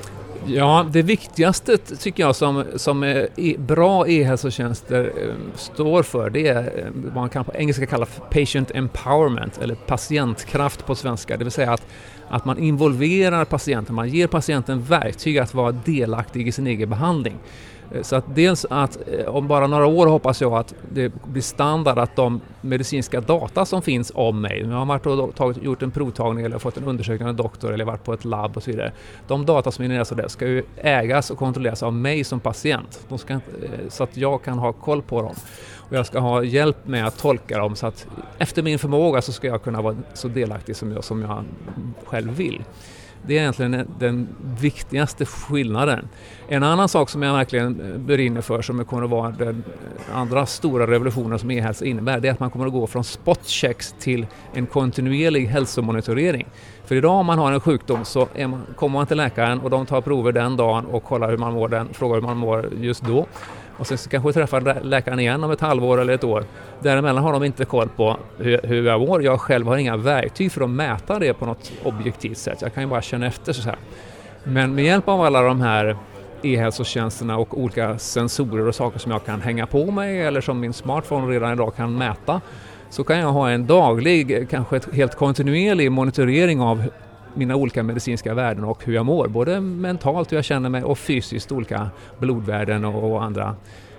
Ja, 0.47 0.87
det 0.93 1.03
viktigaste 1.03 1.77
tycker 1.77 2.23
jag 2.23 2.37
som, 2.37 2.65
som 2.77 3.05
e 3.05 3.57
bra 3.59 4.09
e-hälsotjänster 4.09 5.05
eh, 5.05 5.35
står 5.57 6.03
för 6.03 6.31
det 6.31 6.49
är 6.49 6.63
eh, 6.63 6.85
vad 6.95 7.15
man 7.15 7.29
kan 7.29 7.45
på 7.45 7.53
engelska 7.55 7.87
kalla 7.87 8.07
för 8.07 8.23
patient 8.23 8.71
empowerment 8.71 9.59
eller 9.59 9.75
patientkraft 9.75 10.87
på 10.87 10.95
svenska. 10.95 11.37
Det 11.37 11.45
vill 11.45 11.53
säga 11.53 11.73
att, 11.73 11.87
att 12.29 12.45
man 12.45 12.59
involverar 12.59 13.45
patienten, 13.45 13.95
man 13.95 14.09
ger 14.09 14.27
patienten 14.27 14.83
verktyg 14.83 15.39
att 15.39 15.55
vara 15.55 15.73
delaktig 15.73 16.49
i 16.49 16.53
sin 16.53 16.67
egen 16.67 16.91
behandling. 16.91 17.37
Eh, 17.95 18.03
så 18.03 18.17
att 18.17 18.25
dels 18.35 18.67
att 18.71 18.99
eh, 19.09 19.27
om 19.27 19.49
bara 19.49 19.67
några 19.67 19.87
år 19.87 20.07
hoppas 20.07 20.41
jag 20.41 20.53
att 20.53 20.75
det 20.93 21.13
blir 21.25 21.43
standard 21.43 21.99
att 21.99 22.17
de 22.17 22.41
medicinska 22.61 23.21
data 23.21 23.65
som 23.65 23.83
finns 23.83 24.13
om 24.15 24.41
mig, 24.41 24.61
jag 24.61 24.77
har 24.77 24.87
varit 24.87 25.07
och 25.07 25.35
tagit, 25.35 25.63
gjort 25.63 25.83
en 25.83 25.91
provtagning 25.91 26.45
eller 26.45 26.59
fått 26.59 26.77
en 26.77 26.85
undersökning 26.85 27.27
av 27.27 27.31
en 27.31 27.37
doktor 27.37 27.73
eller 27.73 27.85
varit 27.85 28.05
på 28.05 28.13
ett 28.13 28.25
labb 28.25 28.57
och 28.57 28.63
så 28.63 28.71
vidare. 28.71 28.93
De 29.27 29.47
data 29.47 29.71
som 29.71 29.83
genereras 29.83 30.13
av 30.13 30.19
det 30.19 30.29
ska 30.29 30.47
ju 30.47 30.63
ägas 30.77 31.31
och 31.31 31.39
kontrolleras 31.39 31.83
av 31.83 31.93
mig 31.93 32.25
som 32.25 32.41
patient. 32.41 33.07
De 33.09 33.19
ska, 33.19 33.33
eh, 33.33 33.41
så 33.89 34.05
att 34.05 34.17
jag 34.17 34.43
kan 34.43 34.59
ha 34.59 34.73
koll 34.73 35.03
på 35.03 35.23
dem. 35.23 35.35
Och 35.77 35.97
jag 35.97 36.07
ska 36.07 36.19
ha 36.19 36.43
hjälp 36.43 36.87
med 36.87 37.07
att 37.07 37.19
tolka 37.19 37.59
dem 37.59 37.77
så 37.77 37.87
att 37.87 38.07
efter 38.39 38.63
min 38.63 38.79
förmåga 38.79 39.23
så 39.23 39.33
ska 39.33 39.47
jag 39.47 39.63
kunna 39.63 39.83
vara 39.83 39.97
så 40.15 40.29
delaktig 40.29 40.77
som 40.77 40.93
jag, 40.93 41.05
som 41.05 41.23
jag 41.23 41.45
själv 42.05 42.31
vill. 42.31 42.63
Det 43.27 43.39
är 43.39 43.41
egentligen 43.41 43.89
den 43.99 44.29
viktigaste 44.61 45.27
skillnaden. 45.27 46.09
En 46.49 46.63
annan 46.63 46.89
sak 46.89 47.11
som 47.11 47.23
jag 47.23 47.33
verkligen 47.33 47.95
brinner 48.07 48.41
för 48.41 48.63
som 48.63 48.85
kommer 48.85 49.05
att 49.05 49.11
vara 49.11 49.31
den 49.31 49.65
andra 50.13 50.47
stora 50.47 50.87
revolutionen 50.87 51.39
som 51.39 51.51
e-hälsa 51.51 51.85
innebär, 51.85 52.21
det 52.21 52.29
är 52.29 52.33
att 52.33 52.41
man 52.41 52.51
kommer 52.51 52.67
att 52.67 52.73
gå 52.73 52.87
från 52.87 53.05
spotchecks 53.05 53.95
till 53.99 54.27
en 54.53 54.67
kontinuerlig 54.67 55.47
hälsomonitorering. 55.47 56.47
För 56.85 56.95
idag 56.95 57.13
om 57.13 57.27
man 57.27 57.39
har 57.39 57.53
en 57.53 57.61
sjukdom 57.61 58.05
så 58.05 58.29
man, 58.39 58.63
kommer 58.77 58.99
man 58.99 59.07
till 59.07 59.17
läkaren 59.17 59.61
och 59.61 59.71
de 59.71 59.87
tar 59.87 60.01
prover 60.01 60.33
den 60.33 60.57
dagen 60.57 60.87
och 60.87 61.05
kollar 61.05 61.31
hur 61.31 61.39
man 61.39 61.53
mår, 61.53 61.69
den, 61.69 61.89
frågar 61.93 62.15
hur 62.15 62.23
man 62.23 62.37
mår 62.37 62.69
just 62.81 63.03
då 63.03 63.27
och 63.81 63.87
sen 63.87 63.99
så 63.99 64.11
kanske 64.11 64.29
jag 64.29 64.35
träffar 64.35 64.85
läkaren 64.85 65.21
igen 65.21 65.45
om 65.45 65.51
ett 65.51 65.61
halvår 65.61 66.01
eller 66.01 66.13
ett 66.13 66.25
år. 66.25 66.45
Däremellan 66.81 67.25
har 67.25 67.33
de 67.33 67.45
inte 67.45 67.65
koll 67.65 67.89
på 67.89 68.17
hur, 68.39 68.61
hur 68.63 68.87
jag 68.87 69.01
mår. 69.01 69.23
Jag 69.23 69.41
själv 69.41 69.67
har 69.67 69.77
inga 69.77 69.97
verktyg 69.97 70.53
för 70.53 70.61
att 70.61 70.71
mäta 70.71 71.19
det 71.19 71.35
på 71.35 71.47
något 71.47 71.73
objektivt 71.85 72.39
sätt. 72.39 72.63
Jag 72.63 72.75
kan 72.75 72.83
ju 72.83 72.89
bara 72.89 73.03
känna 73.03 73.27
efter 73.27 73.53
så 73.53 73.63
här. 73.63 73.79
Men 74.45 74.75
med 74.75 74.85
hjälp 74.85 75.09
av 75.09 75.21
alla 75.21 75.43
de 75.43 75.61
här 75.61 75.97
e-hälsotjänsterna 76.43 77.39
och 77.39 77.59
olika 77.61 77.99
sensorer 77.99 78.69
och 78.69 78.75
saker 78.75 78.99
som 78.99 79.13
jag 79.13 79.25
kan 79.25 79.41
hänga 79.41 79.67
på 79.67 79.91
mig 79.91 80.23
eller 80.23 80.41
som 80.41 80.61
min 80.61 80.73
smartphone 80.73 81.35
redan 81.35 81.53
idag 81.53 81.77
kan 81.77 81.99
mäta 81.99 82.41
så 82.91 83.05
kan 83.05 83.19
jag 83.19 83.33
ha 83.33 83.51
en 83.51 83.67
daglig, 83.67 84.47
kanske 84.51 84.77
ett 84.77 84.95
helt 84.95 85.15
kontinuerlig 85.15 85.93
monitorering 85.93 86.61
av 86.61 86.85
mina 87.35 87.57
olika 87.57 87.83
medicinska 87.83 88.35
värden 88.35 88.65
och 88.65 88.85
hur 88.85 88.95
jag 88.95 89.07
mår. 89.07 89.29
Både 89.29 89.61
mentalt, 89.61 90.33
hur 90.33 90.37
jag 90.37 90.45
känner 90.45 90.69
mig 90.69 90.83
och 90.83 90.99
fysiskt 90.99 91.53
olika 91.53 91.91
blodvärden 92.19 92.85
och, 92.85 93.13
och 93.13 93.25
andra 93.25 93.57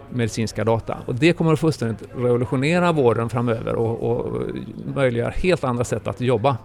medicinska 0.10 0.64
data. 0.64 0.98
Och 1.06 1.16
det 1.16 1.34
kommer 1.34 1.54
att 1.54 1.60
fullständigt 1.60 2.10
revolutionera 2.16 2.92
vården 2.92 3.30
framöver 3.30 3.76
och, 3.76 4.12
och 4.12 4.42
möjliggöra 4.96 5.30
helt 5.30 5.64
andra 5.64 5.84
sätt 5.84 6.08
att 6.08 6.22
jobba. 6.22 6.58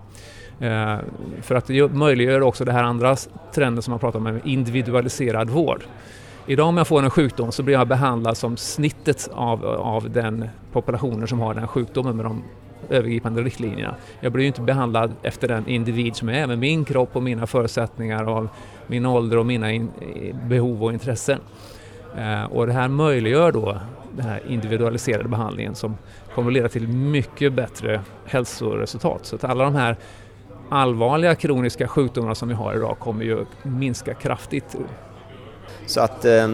Eh, 0.61 0.97
för 1.43 1.55
att 1.55 1.67
det 1.67 1.93
möjliggör 1.93 2.41
också 2.41 2.65
det 2.65 2.73
här 2.73 2.83
andra 2.83 3.17
trenden 3.55 3.83
som 3.83 3.91
man 3.91 4.01
pratar 4.01 4.19
om, 4.19 4.41
individualiserad 4.45 5.51
vård. 5.51 5.85
Idag 6.47 6.69
om 6.69 6.77
jag 6.77 6.87
får 6.87 7.03
en 7.03 7.11
sjukdom 7.11 7.53
så 7.53 7.63
blir 7.63 7.75
jag 7.75 7.89
behandlad 7.89 8.37
som 8.37 8.57
snittet 8.57 9.29
av, 9.33 9.65
av 9.67 10.11
den 10.11 10.49
populationen 10.73 11.29
som 11.29 11.41
har 11.41 11.55
den 11.55 11.69
sjukdomen 11.69 12.17
med 12.17 12.25
de 12.25 12.43
övergripande 12.91 13.43
riktlinjerna. 13.43 13.95
Jag 14.21 14.33
blir 14.33 14.43
ju 14.43 14.49
inte 14.49 14.61
behandlad 14.61 15.13
efter 15.23 15.49
den 15.49 15.69
individ 15.69 16.17
som 16.17 16.29
är 16.29 16.47
med 16.47 16.59
min 16.59 16.85
kropp 16.85 17.17
och 17.17 17.23
mina 17.23 17.47
förutsättningar 17.47 18.25
av 18.25 18.49
min 18.87 19.07
ålder 19.07 19.39
och 19.39 19.47
mina 19.47 19.73
in, 19.73 19.91
behov 20.49 20.85
och 20.85 20.93
intressen. 20.93 21.39
Eh, 22.17 22.45
och 22.45 22.67
det 22.67 22.73
här 22.73 22.89
möjliggör 22.89 23.53
då 23.53 23.81
den 24.17 24.27
här 24.27 24.43
individualiserade 24.49 25.29
behandlingen 25.29 25.75
som 25.75 25.97
kommer 26.35 26.51
att 26.51 26.55
leda 26.55 26.69
till 26.69 26.89
mycket 26.89 27.53
bättre 27.53 28.01
hälsoresultat. 28.25 29.27
Så 29.27 29.37
att 29.37 29.45
alla 29.45 29.65
de 29.65 29.75
här 29.75 29.97
allvarliga 30.69 31.35
kroniska 31.35 31.89
sjukdomarna 31.89 32.35
som 32.35 32.49
vi 32.49 32.55
har 32.55 32.75
idag 32.75 32.99
kommer 32.99 33.25
ju 33.25 33.45
minska 33.63 34.15
kraftigt. 34.15 34.77
Så 35.87 36.01
att 36.01 36.25
eh, 36.25 36.49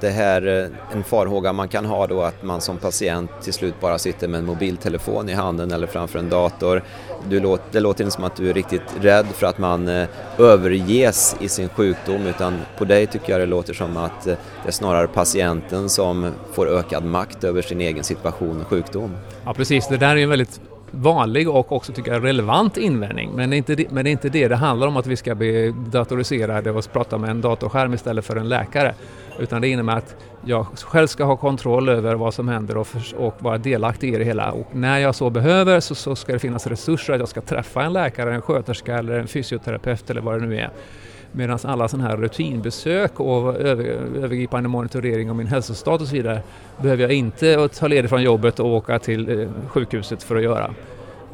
det 0.00 0.10
här, 0.10 0.46
eh, 0.46 0.96
en 0.96 1.04
farhåga 1.04 1.52
man 1.52 1.68
kan 1.68 1.84
ha 1.84 2.06
då 2.06 2.22
att 2.22 2.42
man 2.42 2.60
som 2.60 2.78
patient 2.78 3.30
till 3.42 3.52
slut 3.52 3.80
bara 3.80 3.98
sitter 3.98 4.28
med 4.28 4.38
en 4.38 4.46
mobiltelefon 4.46 5.28
i 5.28 5.32
handen 5.32 5.72
eller 5.72 5.86
framför 5.86 6.18
en 6.18 6.28
dator. 6.28 6.82
Du 7.28 7.40
låter, 7.40 7.64
det 7.72 7.80
låter 7.80 8.04
inte 8.04 8.14
som 8.14 8.24
att 8.24 8.36
du 8.36 8.50
är 8.50 8.54
riktigt 8.54 8.82
rädd 9.00 9.26
för 9.26 9.46
att 9.46 9.58
man 9.58 9.88
eh, 9.88 10.08
överges 10.38 11.36
i 11.40 11.48
sin 11.48 11.68
sjukdom 11.68 12.26
utan 12.26 12.58
på 12.78 12.84
dig 12.84 13.06
tycker 13.06 13.32
jag 13.32 13.40
det 13.40 13.46
låter 13.46 13.74
som 13.74 13.96
att 13.96 14.26
eh, 14.26 14.34
det 14.62 14.68
är 14.68 14.72
snarare 14.72 15.06
patienten 15.06 15.88
som 15.88 16.32
får 16.52 16.68
ökad 16.68 17.04
makt 17.04 17.44
över 17.44 17.62
sin 17.62 17.80
egen 17.80 18.04
situation 18.04 18.60
och 18.60 18.66
sjukdom. 18.66 19.16
Ja 19.44 19.54
precis, 19.54 19.88
det 19.88 19.96
där 19.96 20.16
är 20.16 20.22
en 20.22 20.30
väldigt 20.30 20.60
vanlig 20.90 21.48
och 21.48 21.72
också 21.72 21.92
tycker 21.92 22.12
jag 22.12 22.24
relevant 22.24 22.76
invändning. 22.76 23.30
Men 23.34 23.50
det, 23.50 23.56
är 23.56 23.58
inte 23.58 23.74
det, 23.74 23.90
men 23.90 24.04
det 24.04 24.10
är 24.10 24.12
inte 24.12 24.28
det 24.28 24.48
det 24.48 24.56
handlar 24.56 24.86
om 24.86 24.96
att 24.96 25.06
vi 25.06 25.16
ska 25.16 25.34
bli 25.34 25.74
datoriserade 25.90 26.70
och 26.70 26.92
prata 26.92 27.18
med 27.18 27.30
en 27.30 27.40
datorskärm 27.40 27.94
istället 27.94 28.24
för 28.24 28.36
en 28.36 28.48
läkare. 28.48 28.94
Utan 29.38 29.60
det 29.60 29.68
innebär 29.68 29.96
att 29.96 30.16
jag 30.44 30.66
själv 30.66 31.06
ska 31.06 31.24
ha 31.24 31.36
kontroll 31.36 31.88
över 31.88 32.14
vad 32.14 32.34
som 32.34 32.48
händer 32.48 32.76
och, 32.76 32.86
för, 32.86 33.16
och 33.16 33.34
vara 33.38 33.58
delaktig 33.58 34.14
i 34.14 34.18
det 34.18 34.24
hela. 34.24 34.52
Och 34.52 34.66
när 34.72 34.98
jag 34.98 35.14
så 35.14 35.30
behöver 35.30 35.80
så, 35.80 35.94
så, 35.94 36.16
ska 36.16 36.32
det 36.32 36.38
finnas 36.38 36.66
resurser 36.66 37.12
att 37.12 37.18
jag 37.18 37.28
ska 37.28 37.40
träffa 37.40 37.82
en 37.82 37.92
läkare, 37.92 38.34
en 38.34 38.42
sköterska 38.42 38.98
eller 38.98 39.18
en 39.18 39.28
fysioterapeut 39.28 40.10
eller 40.10 40.20
vad 40.20 40.40
det 40.40 40.46
nu 40.46 40.58
är. 40.58 40.70
Medan 41.32 41.58
alla 41.62 41.88
sådana 41.88 42.08
här 42.08 42.16
rutinbesök 42.16 43.20
och 43.20 43.54
över, 43.56 43.84
övergripande 44.16 44.68
monitorering 44.68 45.30
av 45.30 45.36
min 45.36 45.46
hälsostat 45.46 46.00
och 46.00 46.06
så 46.06 46.14
vidare 46.14 46.42
behöver 46.82 47.02
jag 47.02 47.12
inte 47.12 47.68
ta 47.68 47.86
ledigt 47.86 48.08
från 48.08 48.22
jobbet 48.22 48.60
och 48.60 48.66
åka 48.66 48.98
till 48.98 49.40
eh, 49.40 49.48
sjukhuset 49.68 50.22
för 50.22 50.36
att 50.36 50.42
göra. 50.42 50.70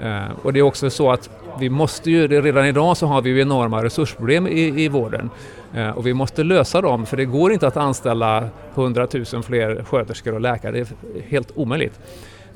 Eh, 0.00 0.22
och 0.42 0.52
det 0.52 0.58
är 0.58 0.62
också 0.62 0.90
så 0.90 1.10
att 1.10 1.30
vi 1.58 1.70
måste 1.70 2.10
ju, 2.10 2.28
redan 2.28 2.66
idag 2.66 2.96
så 2.96 3.06
har 3.06 3.22
vi 3.22 3.30
ju 3.30 3.40
enorma 3.40 3.84
resursproblem 3.84 4.46
i, 4.46 4.84
i 4.84 4.88
vården. 4.88 5.30
Eh, 5.74 5.90
och 5.90 6.06
vi 6.06 6.14
måste 6.14 6.44
lösa 6.44 6.80
dem 6.80 7.06
för 7.06 7.16
det 7.16 7.24
går 7.24 7.52
inte 7.52 7.66
att 7.66 7.76
anställa 7.76 8.48
100 8.74 9.08
000 9.32 9.42
fler 9.42 9.84
sköterskor 9.84 10.34
och 10.34 10.40
läkare, 10.40 10.72
det 10.72 10.80
är 10.80 10.86
helt 11.28 11.50
omöjligt. 11.54 12.00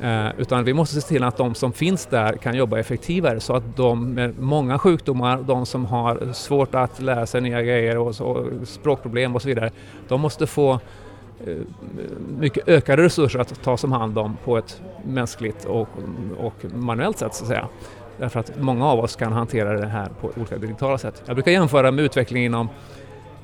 Eh, 0.01 0.29
utan 0.39 0.65
vi 0.65 0.73
måste 0.73 1.01
se 1.01 1.09
till 1.09 1.25
att 1.25 1.37
de 1.37 1.55
som 1.55 1.73
finns 1.73 2.07
där 2.07 2.33
kan 2.33 2.57
jobba 2.57 2.79
effektivare 2.79 3.41
så 3.41 3.57
att 3.57 3.77
de 3.77 4.15
med 4.15 4.39
många 4.39 4.79
sjukdomar, 4.79 5.43
de 5.43 5.67
som 5.67 5.85
har 5.87 6.33
svårt 6.33 6.75
att 6.75 7.01
lära 7.01 7.27
sig 7.27 7.41
nya 7.41 7.63
grejer 7.63 7.99
och, 7.99 8.15
språkproblem 8.65 9.35
och 9.35 9.43
så 9.43 9.49
vidare, 9.49 9.71
de 10.09 10.21
måste 10.21 10.47
få 10.47 10.81
Eh, 11.45 11.57
mycket 12.39 12.69
ökade 12.69 13.03
resurser 13.03 13.39
att 13.39 13.63
ta 13.63 13.77
som 13.77 13.93
hand 13.93 14.19
om 14.19 14.37
på 14.45 14.59
ett 14.59 14.83
mänskligt 15.05 15.65
och, 15.65 15.89
och 16.39 16.65
manuellt 16.75 17.19
sätt 17.19 17.35
så 17.35 17.45
att 17.45 17.49
säga. 17.49 17.69
Därför 18.19 18.41
att 18.41 18.53
många 18.59 18.87
av 18.87 18.99
oss 19.01 19.17
kan 19.17 19.33
hantera 19.33 19.81
det 19.81 19.87
här 19.87 20.09
på 20.21 20.31
olika 20.37 20.59
digitala 20.59 20.99
sätt. 20.99 21.23
Jag 21.27 21.37
brukar 21.37 21.53
jämföra 21.53 21.91
med 21.91 22.05
utvecklingen 22.05 22.47
inom 22.47 22.69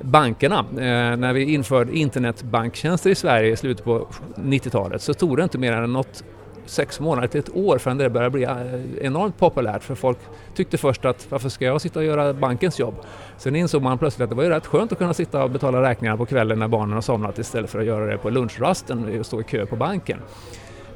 bankerna. 0.01 0.59
Eh, 0.59 1.17
när 1.17 1.33
vi 1.33 1.55
införde 1.55 1.93
internetbanktjänster 1.93 3.11
i 3.11 3.15
Sverige 3.15 3.53
i 3.53 3.57
slutet 3.57 3.85
på 3.85 4.07
90-talet 4.35 5.03
så 5.03 5.15
tog 5.15 5.37
det 5.37 5.43
inte 5.43 5.59
mer 5.59 5.73
än 5.73 5.93
något 5.93 6.25
sex 6.67 7.01
månader 7.01 7.29
till 7.29 7.41
ett 7.41 7.57
år 7.57 7.79
förrän 7.79 7.99
det 7.99 8.11
började 8.11 8.31
bli 8.31 8.45
eh, 8.45 9.07
enormt 9.07 9.39
populärt 9.39 9.85
för 9.85 9.95
folk 9.95 10.19
tyckte 10.55 10.79
först 10.79 11.05
att 11.05 11.27
varför 11.31 11.49
ska 11.49 11.65
jag 11.65 11.81
sitta 11.81 11.99
och 11.99 12.05
göra 12.05 12.33
bankens 12.33 12.79
jobb? 12.79 12.95
Sen 13.39 13.57
insåg 13.57 13.83
man 13.83 13.99
plötsligt 13.99 14.25
att 14.25 14.31
det 14.31 14.37
var 14.37 14.45
ju 14.45 14.51
rätt 14.51 14.67
skönt 14.67 14.93
att 14.93 14.99
kunna 14.99 15.15
sitta 15.15 15.45
och 15.45 15.51
betala 15.51 15.83
räkningar 15.83 16.17
på 16.17 16.27
kvällen 16.27 16.59
när 16.59 16.69
barnen 16.69 16.95
har 16.95 17.01
somnat 17.01 17.39
istället 17.39 17.71
för 17.71 17.79
att 17.79 17.87
göra 17.87 18.07
det 18.07 18.19
på 18.19 18.31
lunchrasten 18.31 19.19
och 19.21 19.27
stå 19.27 19.41
i 19.41 19.45
kö 19.45 19.67
på 19.67 19.77
banken. 19.77 20.19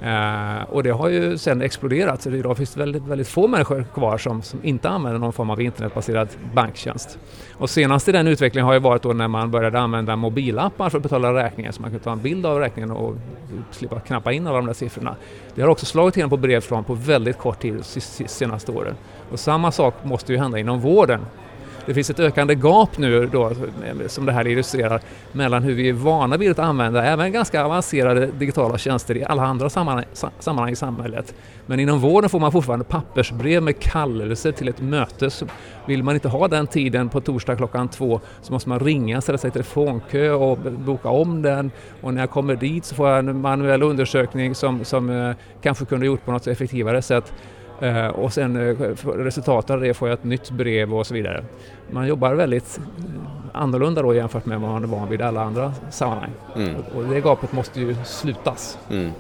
Uh, 0.03 0.63
och 0.71 0.83
det 0.83 0.91
har 0.91 1.09
ju 1.09 1.39
sen 1.39 1.63
exploderat 1.63 2.23
så 2.23 2.31
idag 2.31 2.57
finns 2.57 2.75
det 2.75 2.81
väldigt, 2.81 3.03
väldigt 3.03 3.29
få 3.29 3.49
människor 3.49 3.85
kvar 3.95 4.19
som, 4.19 4.43
som 4.43 4.65
inte 4.65 4.89
använder 4.89 5.19
någon 5.19 5.33
form 5.33 5.51
av 5.51 5.61
internetbaserad 5.61 6.29
banktjänst. 6.55 7.19
Och 7.53 7.71
senast 7.71 8.09
i 8.09 8.13
den 8.13 8.27
utvecklingen 8.27 8.67
har 8.67 8.75
ju 8.75 8.81
varit 8.81 9.03
då 9.03 9.13
när 9.13 9.29
man 9.29 9.51
började 9.51 9.81
använda 9.81 10.17
mobilappar 10.17 10.91
för 10.91 10.99
att 10.99 11.03
betala 11.03 11.35
räkningar 11.35 11.73
så 11.73 11.83
man 11.83 11.91
kunde 11.91 12.05
ta 12.05 12.13
en 12.13 12.23
bild 12.23 12.47
av 12.47 12.59
räkningen 12.59 12.91
och 12.91 13.15
slippa 13.71 14.01
knappa 14.01 14.33
in 14.33 14.47
alla 14.47 14.57
de 14.57 14.67
där 14.67 14.73
siffrorna. 14.73 15.17
Det 15.55 15.63
har 15.63 15.69
också 15.69 15.87
slagit 15.87 16.17
igenom 16.17 16.31
på 16.31 16.37
bred 16.37 16.65
front 16.65 16.87
på 16.87 16.95
väldigt 16.95 17.39
kort 17.39 17.61
tid 17.61 17.75
de 17.75 18.01
senaste 18.29 18.73
åren. 18.73 18.95
Och 19.33 19.41
samma 19.41 19.73
sak 19.73 19.95
måste 20.03 20.33
ju 20.33 20.39
hända 20.39 20.59
inom 20.59 20.81
vården 20.81 21.21
det 21.87 21.95
finns 21.95 22.11
ett 22.11 22.21
ökande 22.21 22.55
gap 22.55 22.99
nu 22.99 23.27
då, 23.27 23.53
som 24.07 24.27
det 24.27 24.33
här 24.33 24.47
illustrerar, 24.47 25.01
mellan 25.33 25.63
hur 25.63 25.75
vi 25.75 25.89
är 25.89 25.93
vana 25.93 26.37
vid 26.37 26.51
att 26.51 26.59
använda 26.59 27.05
även 27.05 27.33
ganska 27.33 27.65
avancerade 27.65 28.27
digitala 28.27 28.79
tjänster 28.79 29.17
i 29.17 29.25
alla 29.25 29.43
andra 29.43 29.71
sammanhang, 29.71 30.05
sammanhang 30.39 30.73
i 30.73 30.77
samhället. 30.77 31.35
Men 31.67 31.81
inom 31.81 32.01
vården 32.01 32.31
får 32.31 32.41
man 32.41 32.53
fortfarande 32.53 32.85
pappersbrev 32.85 33.63
med 33.63 33.79
kallelse 33.79 34.53
till 34.53 34.69
ett 34.69 34.81
möte. 34.81 35.31
Så 35.31 35.47
vill 35.87 36.03
man 36.03 36.15
inte 36.15 36.29
ha 36.29 36.49
den 36.49 36.67
tiden 36.67 37.09
på 37.09 37.21
torsdag 37.21 37.57
klockan 37.57 37.89
två 37.89 38.21
så 38.43 38.53
måste 38.53 38.69
man 38.69 38.81
ringa, 38.81 39.21
ställa 39.21 39.39
sig 39.39 39.49
i 39.49 39.51
telefonkö 39.51 40.31
och 40.31 40.59
boka 40.59 41.09
om 41.09 41.43
den. 41.43 41.71
Och 42.01 42.15
när 42.15 42.23
jag 42.23 42.31
kommer 42.31 42.57
dit 42.57 42.85
så 42.85 42.95
får 42.95 43.09
jag 43.09 43.19
en 43.19 43.41
manuell 43.41 43.83
undersökning 43.83 44.55
som, 44.55 44.85
som 44.85 45.11
eh, 45.11 45.37
kanske 45.63 45.85
kunde 45.85 46.07
gjort 46.07 46.25
på 46.25 46.33
något 46.33 46.47
effektivare 46.47 47.03
sätt. 47.03 47.33
Uh, 47.83 48.07
och 48.07 48.33
sen 48.33 48.57
uh, 48.57 48.97
resultatet 49.05 49.71
av 49.71 49.81
det 49.81 49.95
får 49.95 50.09
jag 50.09 50.19
ett 50.19 50.25
nytt 50.25 50.51
brev 50.51 50.95
och 50.95 51.07
så 51.07 51.15
vidare. 51.15 51.45
Man 51.91 52.07
jobbar 52.07 52.35
väldigt 52.35 52.81
annorlunda 53.53 54.03
då 54.03 54.15
jämfört 54.15 54.47
med 54.47 54.61
vad 54.61 54.71
man 54.71 54.83
är 54.83 54.89
van 54.89 55.09
vid 55.09 55.21
i 55.21 55.23
alla 55.23 55.43
andra 55.43 55.73
sammanhang. 55.91 56.31
Mm. 56.57 56.77
Och, 56.77 56.99
och 56.99 57.05
det 57.05 57.21
gapet 57.21 57.53
måste 57.53 57.81
ju 57.81 57.97
slutas. 58.05 58.79
Mm. 58.91 59.11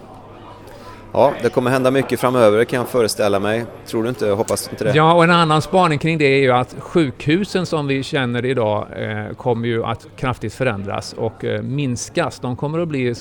Ja, 1.18 1.34
det 1.42 1.48
kommer 1.48 1.70
hända 1.70 1.90
mycket 1.90 2.20
framöver 2.20 2.64
kan 2.64 2.78
jag 2.78 2.88
föreställa 2.88 3.40
mig. 3.40 3.64
Tror 3.86 4.02
du 4.02 4.08
inte, 4.08 4.28
hoppas 4.28 4.68
inte 4.70 4.84
det? 4.84 4.94
Ja, 4.94 5.14
och 5.14 5.24
en 5.24 5.30
annan 5.30 5.62
spaning 5.62 5.98
kring 5.98 6.18
det 6.18 6.24
är 6.24 6.40
ju 6.40 6.52
att 6.52 6.76
sjukhusen 6.78 7.66
som 7.66 7.86
vi 7.86 8.02
känner 8.02 8.44
idag 8.44 8.86
eh, 8.96 9.34
kommer 9.36 9.68
ju 9.68 9.84
att 9.84 10.06
kraftigt 10.16 10.54
förändras 10.54 11.12
och 11.12 11.44
eh, 11.44 11.62
minskas. 11.62 12.40
De 12.40 12.56
kommer 12.56 12.78
att 12.78 12.88
bli, 12.88 13.08
eh, 13.08 13.14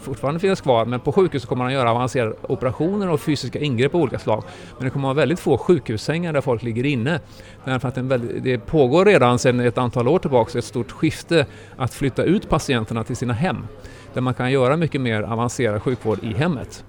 fortfarande 0.00 0.40
finnas 0.40 0.60
kvar, 0.60 0.84
men 0.84 1.00
på 1.00 1.12
sjukhus 1.12 1.44
kommer 1.44 1.64
man 1.64 1.66
att 1.66 1.78
göra 1.78 1.90
avancerade 1.90 2.34
operationer 2.42 3.10
och 3.10 3.20
fysiska 3.20 3.58
ingrepp 3.58 3.94
av 3.94 4.00
olika 4.00 4.18
slag. 4.18 4.44
Men 4.76 4.84
det 4.84 4.90
kommer 4.90 5.10
att 5.10 5.16
vara 5.16 5.22
väldigt 5.22 5.40
få 5.40 5.58
sjukhussängar 5.58 6.32
där 6.32 6.40
folk 6.40 6.62
ligger 6.62 6.86
inne. 6.86 7.20
Därför 7.64 7.88
att 7.88 7.98
väldigt, 7.98 8.44
det 8.44 8.58
pågår 8.58 9.04
redan 9.04 9.38
sedan 9.38 9.60
ett 9.60 9.78
antal 9.78 10.08
år 10.08 10.18
tillbaka 10.18 10.58
ett 10.58 10.64
stort 10.64 10.90
skifte 10.90 11.46
att 11.76 11.94
flytta 11.94 12.22
ut 12.22 12.48
patienterna 12.48 13.04
till 13.04 13.16
sina 13.16 13.32
hem 13.32 13.66
där 14.12 14.20
man 14.20 14.34
kan 14.34 14.52
göra 14.52 14.76
mycket 14.76 15.00
mer 15.00 15.22
avancerad 15.22 15.82
sjukvård 15.82 16.18
i 16.22 16.34
hemmet. 16.34 16.84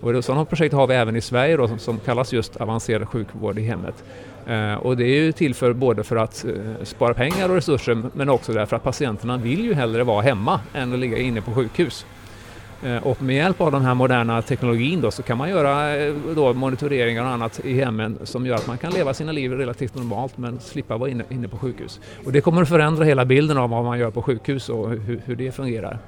Och 0.00 0.24
sådana 0.24 0.44
projekt 0.44 0.74
har 0.74 0.86
vi 0.86 0.94
även 0.94 1.16
i 1.16 1.20
Sverige 1.20 1.56
då, 1.56 1.68
som, 1.68 1.78
som 1.78 1.98
kallas 1.98 2.32
just 2.32 2.56
avancerad 2.56 3.08
sjukvård 3.08 3.58
i 3.58 3.62
hemmet. 3.62 4.04
Eh, 4.46 4.74
och 4.74 4.96
det 4.96 5.04
är 5.04 5.22
ju 5.22 5.32
till 5.32 5.54
för 5.54 5.72
både 5.72 6.04
för 6.04 6.16
att 6.16 6.44
eh, 6.44 6.84
spara 6.84 7.14
pengar 7.14 7.48
och 7.48 7.54
resurser 7.54 8.02
men 8.12 8.28
också 8.28 8.52
därför 8.52 8.76
att 8.76 8.82
patienterna 8.82 9.36
vill 9.36 9.64
ju 9.64 9.74
hellre 9.74 10.04
vara 10.04 10.22
hemma 10.22 10.60
än 10.74 10.92
att 10.92 10.98
ligga 10.98 11.18
inne 11.18 11.40
på 11.40 11.52
sjukhus. 11.52 12.06
Eh, 12.82 13.06
och 13.06 13.22
med 13.22 13.36
hjälp 13.36 13.60
av 13.60 13.72
den 13.72 13.82
här 13.82 13.94
moderna 13.94 14.42
teknologin 14.42 15.00
då 15.00 15.10
så 15.10 15.22
kan 15.22 15.38
man 15.38 15.50
göra 15.50 15.96
eh, 15.96 16.14
då 16.34 16.54
monitoreringar 16.54 17.24
och 17.24 17.30
annat 17.30 17.60
i 17.64 17.74
hemmen 17.74 18.18
som 18.24 18.46
gör 18.46 18.54
att 18.54 18.66
man 18.66 18.78
kan 18.78 18.92
leva 18.92 19.14
sina 19.14 19.32
liv 19.32 19.52
relativt 19.52 19.94
normalt 19.94 20.38
men 20.38 20.60
slippa 20.60 20.96
vara 20.96 21.10
inne, 21.10 21.24
inne 21.28 21.48
på 21.48 21.58
sjukhus. 21.58 22.00
Och 22.24 22.32
det 22.32 22.40
kommer 22.40 22.62
att 22.62 22.68
förändra 22.68 23.04
hela 23.04 23.24
bilden 23.24 23.58
av 23.58 23.70
vad 23.70 23.84
man 23.84 23.98
gör 23.98 24.10
på 24.10 24.22
sjukhus 24.22 24.68
och 24.68 24.90
hur, 24.90 25.22
hur 25.24 25.36
det 25.36 25.52
fungerar. 25.52 25.98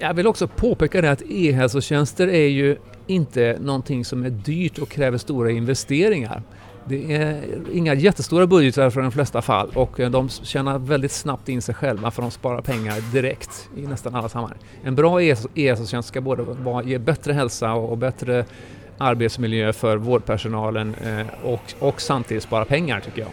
Jag 0.00 0.14
vill 0.14 0.26
också 0.26 0.48
påpeka 0.48 1.00
det 1.00 1.10
att 1.10 1.22
e-hälsotjänster 1.28 2.28
är 2.28 2.48
ju 2.48 2.76
inte 3.06 3.58
någonting 3.60 4.04
som 4.04 4.24
är 4.24 4.30
dyrt 4.30 4.78
och 4.78 4.88
kräver 4.88 5.18
stora 5.18 5.50
investeringar. 5.50 6.42
Det 6.84 7.14
är 7.14 7.42
inga 7.72 7.94
jättestora 7.94 8.46
budgetar 8.46 8.90
för 8.90 9.02
de 9.02 9.12
flesta 9.12 9.42
fall 9.42 9.70
och 9.74 10.00
eh, 10.00 10.10
de 10.10 10.28
tjänar 10.28 10.78
väldigt 10.78 11.12
snabbt 11.12 11.48
in 11.48 11.62
sig 11.62 11.74
själva 11.74 12.10
för 12.10 12.22
de 12.22 12.30
sparar 12.30 12.62
pengar 12.62 13.12
direkt 13.12 13.68
i 13.76 13.80
nästan 13.80 14.14
alla 14.14 14.28
sammanhang. 14.28 14.58
En 14.82 14.94
bra 14.94 15.22
e-hälsotjänst 15.22 16.08
ska 16.08 16.20
både 16.20 16.44
ge 16.84 16.98
bättre 16.98 17.32
hälsa 17.32 17.72
och 17.72 17.98
bättre 17.98 18.44
arbetsmiljö 18.98 19.72
för 19.72 19.96
vårdpersonalen 19.96 20.94
eh, 20.94 21.26
och, 21.44 21.74
och 21.78 22.00
samtidigt 22.00 22.42
spara 22.42 22.64
pengar 22.64 23.00
tycker 23.00 23.20
jag. 23.20 23.30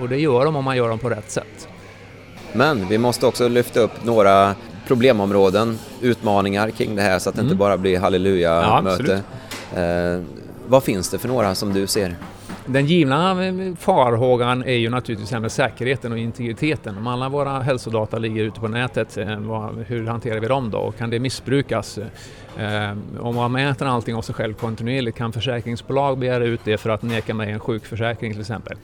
Och 0.00 0.08
det 0.08 0.18
gör 0.18 0.44
de 0.44 0.56
om 0.56 0.64
man 0.64 0.76
gör 0.76 0.88
dem 0.88 0.98
på 0.98 1.10
rätt 1.10 1.30
sätt. 1.30 1.68
Men 2.52 2.88
vi 2.88 2.98
måste 2.98 3.26
också 3.26 3.48
lyfta 3.48 3.80
upp 3.80 4.04
några 4.04 4.54
problemområden, 4.86 5.78
utmaningar 6.00 6.70
kring 6.70 6.96
det 6.96 7.02
här 7.02 7.18
så 7.18 7.28
att 7.28 7.34
det 7.34 7.40
mm. 7.40 7.50
inte 7.50 7.58
bara 7.58 7.76
blir 7.76 7.98
halleluja-möte. 7.98 9.22
Ja, 9.74 9.80
eh, 9.80 10.20
vad 10.66 10.84
finns 10.84 11.10
det 11.10 11.18
för 11.18 11.28
några 11.28 11.54
som 11.54 11.72
du 11.72 11.86
ser? 11.86 12.16
Den 12.66 12.86
givna 12.86 13.34
farhågan 13.78 14.62
är 14.64 14.74
ju 14.74 14.90
naturligtvis 14.90 15.30
här 15.30 15.40
med 15.40 15.52
säkerheten 15.52 16.12
och 16.12 16.18
integriteten. 16.18 16.98
Om 16.98 17.06
alla 17.06 17.28
våra 17.28 17.60
hälsodata 17.60 18.18
ligger 18.18 18.44
ute 18.44 18.60
på 18.60 18.68
nätet, 18.68 19.16
eh, 19.16 19.26
hur 19.86 20.06
hanterar 20.06 20.40
vi 20.40 20.46
dem 20.46 20.70
då? 20.70 20.78
Och 20.78 20.96
kan 20.96 21.10
det 21.10 21.18
missbrukas? 21.18 21.98
Eh, 22.58 22.96
om 23.20 23.34
man 23.34 23.52
mäter 23.52 23.86
allting 23.86 24.14
av 24.14 24.22
sig 24.22 24.34
själv 24.34 24.54
kontinuerligt, 24.54 25.18
kan 25.18 25.32
försäkringsbolag 25.32 26.18
begära 26.18 26.44
ut 26.44 26.60
det 26.64 26.78
för 26.78 26.90
att 26.90 27.02
neka 27.02 27.34
mig 27.34 27.52
en 27.52 27.60
sjukförsäkring 27.60 28.32
till 28.32 28.40
exempel? 28.40 28.76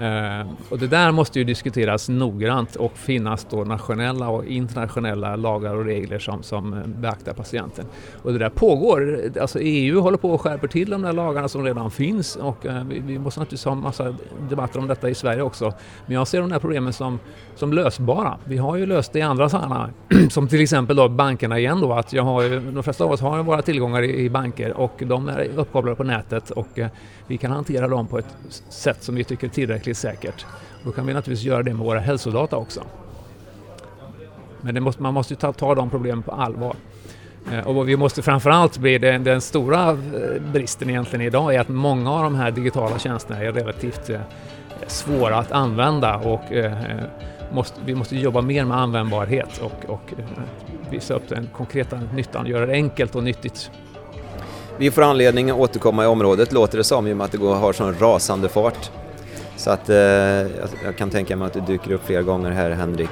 Eh, 0.00 0.46
och 0.68 0.78
det 0.78 0.86
där 0.86 1.12
måste 1.12 1.38
ju 1.38 1.44
diskuteras 1.44 2.08
noggrant 2.08 2.76
och 2.76 2.96
finnas 2.96 3.46
då 3.50 3.64
nationella 3.64 4.28
och 4.28 4.44
internationella 4.44 5.36
lagar 5.36 5.74
och 5.74 5.84
regler 5.84 6.18
som, 6.18 6.42
som 6.42 6.82
beaktar 6.86 7.32
patienten. 7.32 7.86
Och 8.22 8.32
det 8.32 8.38
där 8.38 8.48
pågår, 8.48 9.20
alltså 9.40 9.58
EU 9.60 10.00
håller 10.00 10.18
på 10.18 10.30
och 10.30 10.40
skärper 10.40 10.68
till 10.68 10.90
de 10.90 11.02
där 11.02 11.12
lagarna 11.12 11.48
som 11.48 11.64
redan 11.64 11.90
finns 11.90 12.36
och 12.36 12.66
eh, 12.66 12.84
vi, 12.84 12.98
vi, 12.98 13.18
måste 13.18 13.40
naturligtvis 13.40 13.64
ha 13.64 13.74
massa 13.74 14.14
debatter 14.48 14.78
om 14.78 14.86
detta 14.86 15.10
i 15.10 15.14
Sverige 15.14 15.42
också. 15.42 15.72
Men 16.06 16.14
jag 16.14 16.28
ser 16.28 16.40
de 16.40 16.50
där 16.50 16.58
problemen 16.58 16.92
som, 16.92 17.18
som 17.56 17.72
lösbara. 17.72 18.38
Vi 18.44 18.56
har 18.56 18.76
ju 18.76 18.86
löst 18.86 19.12
det 19.12 19.18
i 19.18 19.22
andra 19.22 19.48
sammanhang, 19.48 19.92
som 20.30 20.48
till 20.48 20.60
exempel 20.60 20.96
då 20.96 21.08
bankerna 21.08 21.58
igen 21.58 21.80
då, 21.80 21.92
att 21.92 22.12
jag 22.12 22.22
har 22.22 22.42
ju, 22.42 22.60
de 22.60 22.82
flesta 22.82 23.04
av 23.04 23.10
oss 23.10 23.20
har 23.20 23.42
våra 23.42 23.62
tillgångar 23.62 24.02
i, 24.02 24.24
i 24.24 24.30
banker 24.30 24.72
och 24.72 25.02
de 25.06 25.28
är 25.28 25.48
uppkopplade 25.56 25.96
på 25.96 26.04
nätet 26.04 26.50
och 26.50 26.78
eh, 26.78 26.88
vi 27.26 27.38
kan 27.38 27.50
hantera 27.50 27.88
dem 27.88 28.06
på 28.06 28.18
ett 28.18 28.36
sätt 28.68 29.02
som 29.02 29.14
vi 29.14 29.24
tycker 29.24 29.46
är 29.46 29.50
tillräckligt 29.50 29.89
säkert. 29.94 30.46
Då 30.84 30.92
kan 30.92 31.06
vi 31.06 31.14
naturligtvis 31.14 31.46
göra 31.46 31.62
det 31.62 31.74
med 31.74 31.86
våra 31.86 32.00
hälsodata 32.00 32.56
också. 32.56 32.84
Men 34.60 34.82
måste, 34.82 35.02
man 35.02 35.14
måste 35.14 35.36
ta, 35.36 35.52
ta 35.52 35.74
de 35.74 35.90
problemen 35.90 36.22
på 36.22 36.32
allvar. 36.32 36.76
Eh, 37.52 37.66
och 37.66 37.74
vad 37.74 37.86
vi 37.86 37.96
måste 37.96 38.22
framförallt 38.22 38.78
bli 38.78 38.98
den, 38.98 39.24
den, 39.24 39.40
stora 39.40 39.90
eh, 39.90 39.96
bristen 40.52 40.90
egentligen 40.90 41.26
idag 41.26 41.54
är 41.54 41.60
att 41.60 41.68
många 41.68 42.12
av 42.12 42.22
de 42.22 42.34
här 42.34 42.50
digitala 42.50 42.98
tjänsterna 42.98 43.40
är 43.40 43.52
relativt 43.52 44.10
eh, 44.10 44.20
svåra 44.86 45.38
att 45.38 45.52
använda 45.52 46.16
och 46.16 46.40
måste, 47.52 47.80
vi 47.84 47.94
måste 47.94 48.16
jobba 48.16 48.40
mer 48.40 48.64
med 48.64 48.78
användbarhet 48.78 49.58
och, 49.58 49.90
och 49.90 50.12
visa 50.90 51.14
upp 51.14 51.28
den 51.28 51.48
konkreta 51.56 52.00
nyttan, 52.14 52.46
göra 52.46 52.66
det 52.66 52.72
enkelt 52.72 53.14
och 53.14 53.22
nyttigt. 53.22 53.70
Vi 54.78 54.90
får 54.90 55.02
anledning 55.02 55.50
att 55.50 55.58
återkomma 55.58 56.04
i 56.04 56.06
området 56.06 56.52
låter 56.52 56.78
det 56.78 56.84
som 56.84 57.06
i 57.06 57.12
och 57.12 57.16
med 57.16 57.24
att 57.24 57.32
det 57.32 57.38
går, 57.38 57.54
har 57.54 57.72
sån 57.72 57.94
rasande 57.94 58.48
fart. 58.48 58.90
Så 59.60 59.70
att 59.70 59.88
eh, 59.88 59.96
jag 60.84 60.96
kan 60.96 61.10
tänka 61.10 61.36
mig 61.36 61.46
att 61.46 61.52
du 61.52 61.60
dyker 61.60 61.92
upp 61.92 62.04
flera 62.04 62.22
gånger 62.22 62.50
här 62.50 62.70
Henrik. 62.70 63.10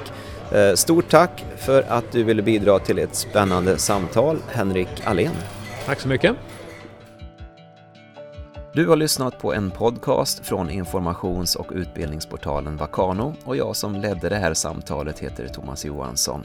Eh, 0.51 0.73
stort 0.75 1.09
tack 1.09 1.45
för 1.57 1.83
att 1.87 2.11
du 2.11 2.23
ville 2.23 2.41
bidra 2.41 2.79
till 2.79 2.99
ett 2.99 3.15
spännande 3.15 3.77
samtal, 3.77 4.37
Henrik 4.47 4.87
Allén. 5.03 5.31
Tack 5.85 5.99
så 5.99 6.07
mycket. 6.07 6.35
Du 8.73 8.87
har 8.87 8.95
lyssnat 8.95 9.39
på 9.39 9.53
en 9.53 9.71
podcast 9.71 10.45
från 10.45 10.69
informations 10.69 11.55
och 11.55 11.71
utbildningsportalen 11.75 12.77
Vakano 12.77 13.33
och 13.43 13.55
jag 13.55 13.75
som 13.75 13.95
ledde 13.95 14.29
det 14.29 14.35
här 14.35 14.53
samtalet 14.53 15.19
heter 15.19 15.47
Thomas 15.47 15.85
Johansson. 15.85 16.43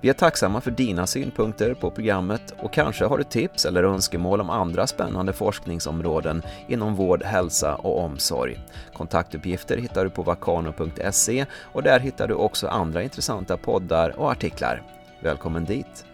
Vi 0.00 0.08
är 0.08 0.12
tacksamma 0.12 0.60
för 0.60 0.70
dina 0.70 1.06
synpunkter 1.06 1.74
på 1.74 1.90
programmet 1.90 2.54
och 2.58 2.72
kanske 2.72 3.04
har 3.04 3.18
du 3.18 3.24
tips 3.24 3.64
eller 3.64 3.84
önskemål 3.84 4.40
om 4.40 4.50
andra 4.50 4.86
spännande 4.86 5.32
forskningsområden 5.32 6.42
inom 6.68 6.94
vård, 6.94 7.22
hälsa 7.22 7.74
och 7.74 8.04
omsorg. 8.04 8.58
Kontaktuppgifter 8.92 9.76
hittar 9.76 10.04
du 10.04 10.10
på 10.10 10.22
vakano.se 10.22 11.46
och 11.72 11.82
där 11.82 12.00
hittar 12.00 12.28
du 12.28 12.34
också 12.34 12.68
andra 12.68 13.02
intressanta 13.02 13.56
poddar 13.56 14.18
och 14.18 14.30
artiklar. 14.30 14.82
Välkommen 15.20 15.64
dit! 15.64 16.04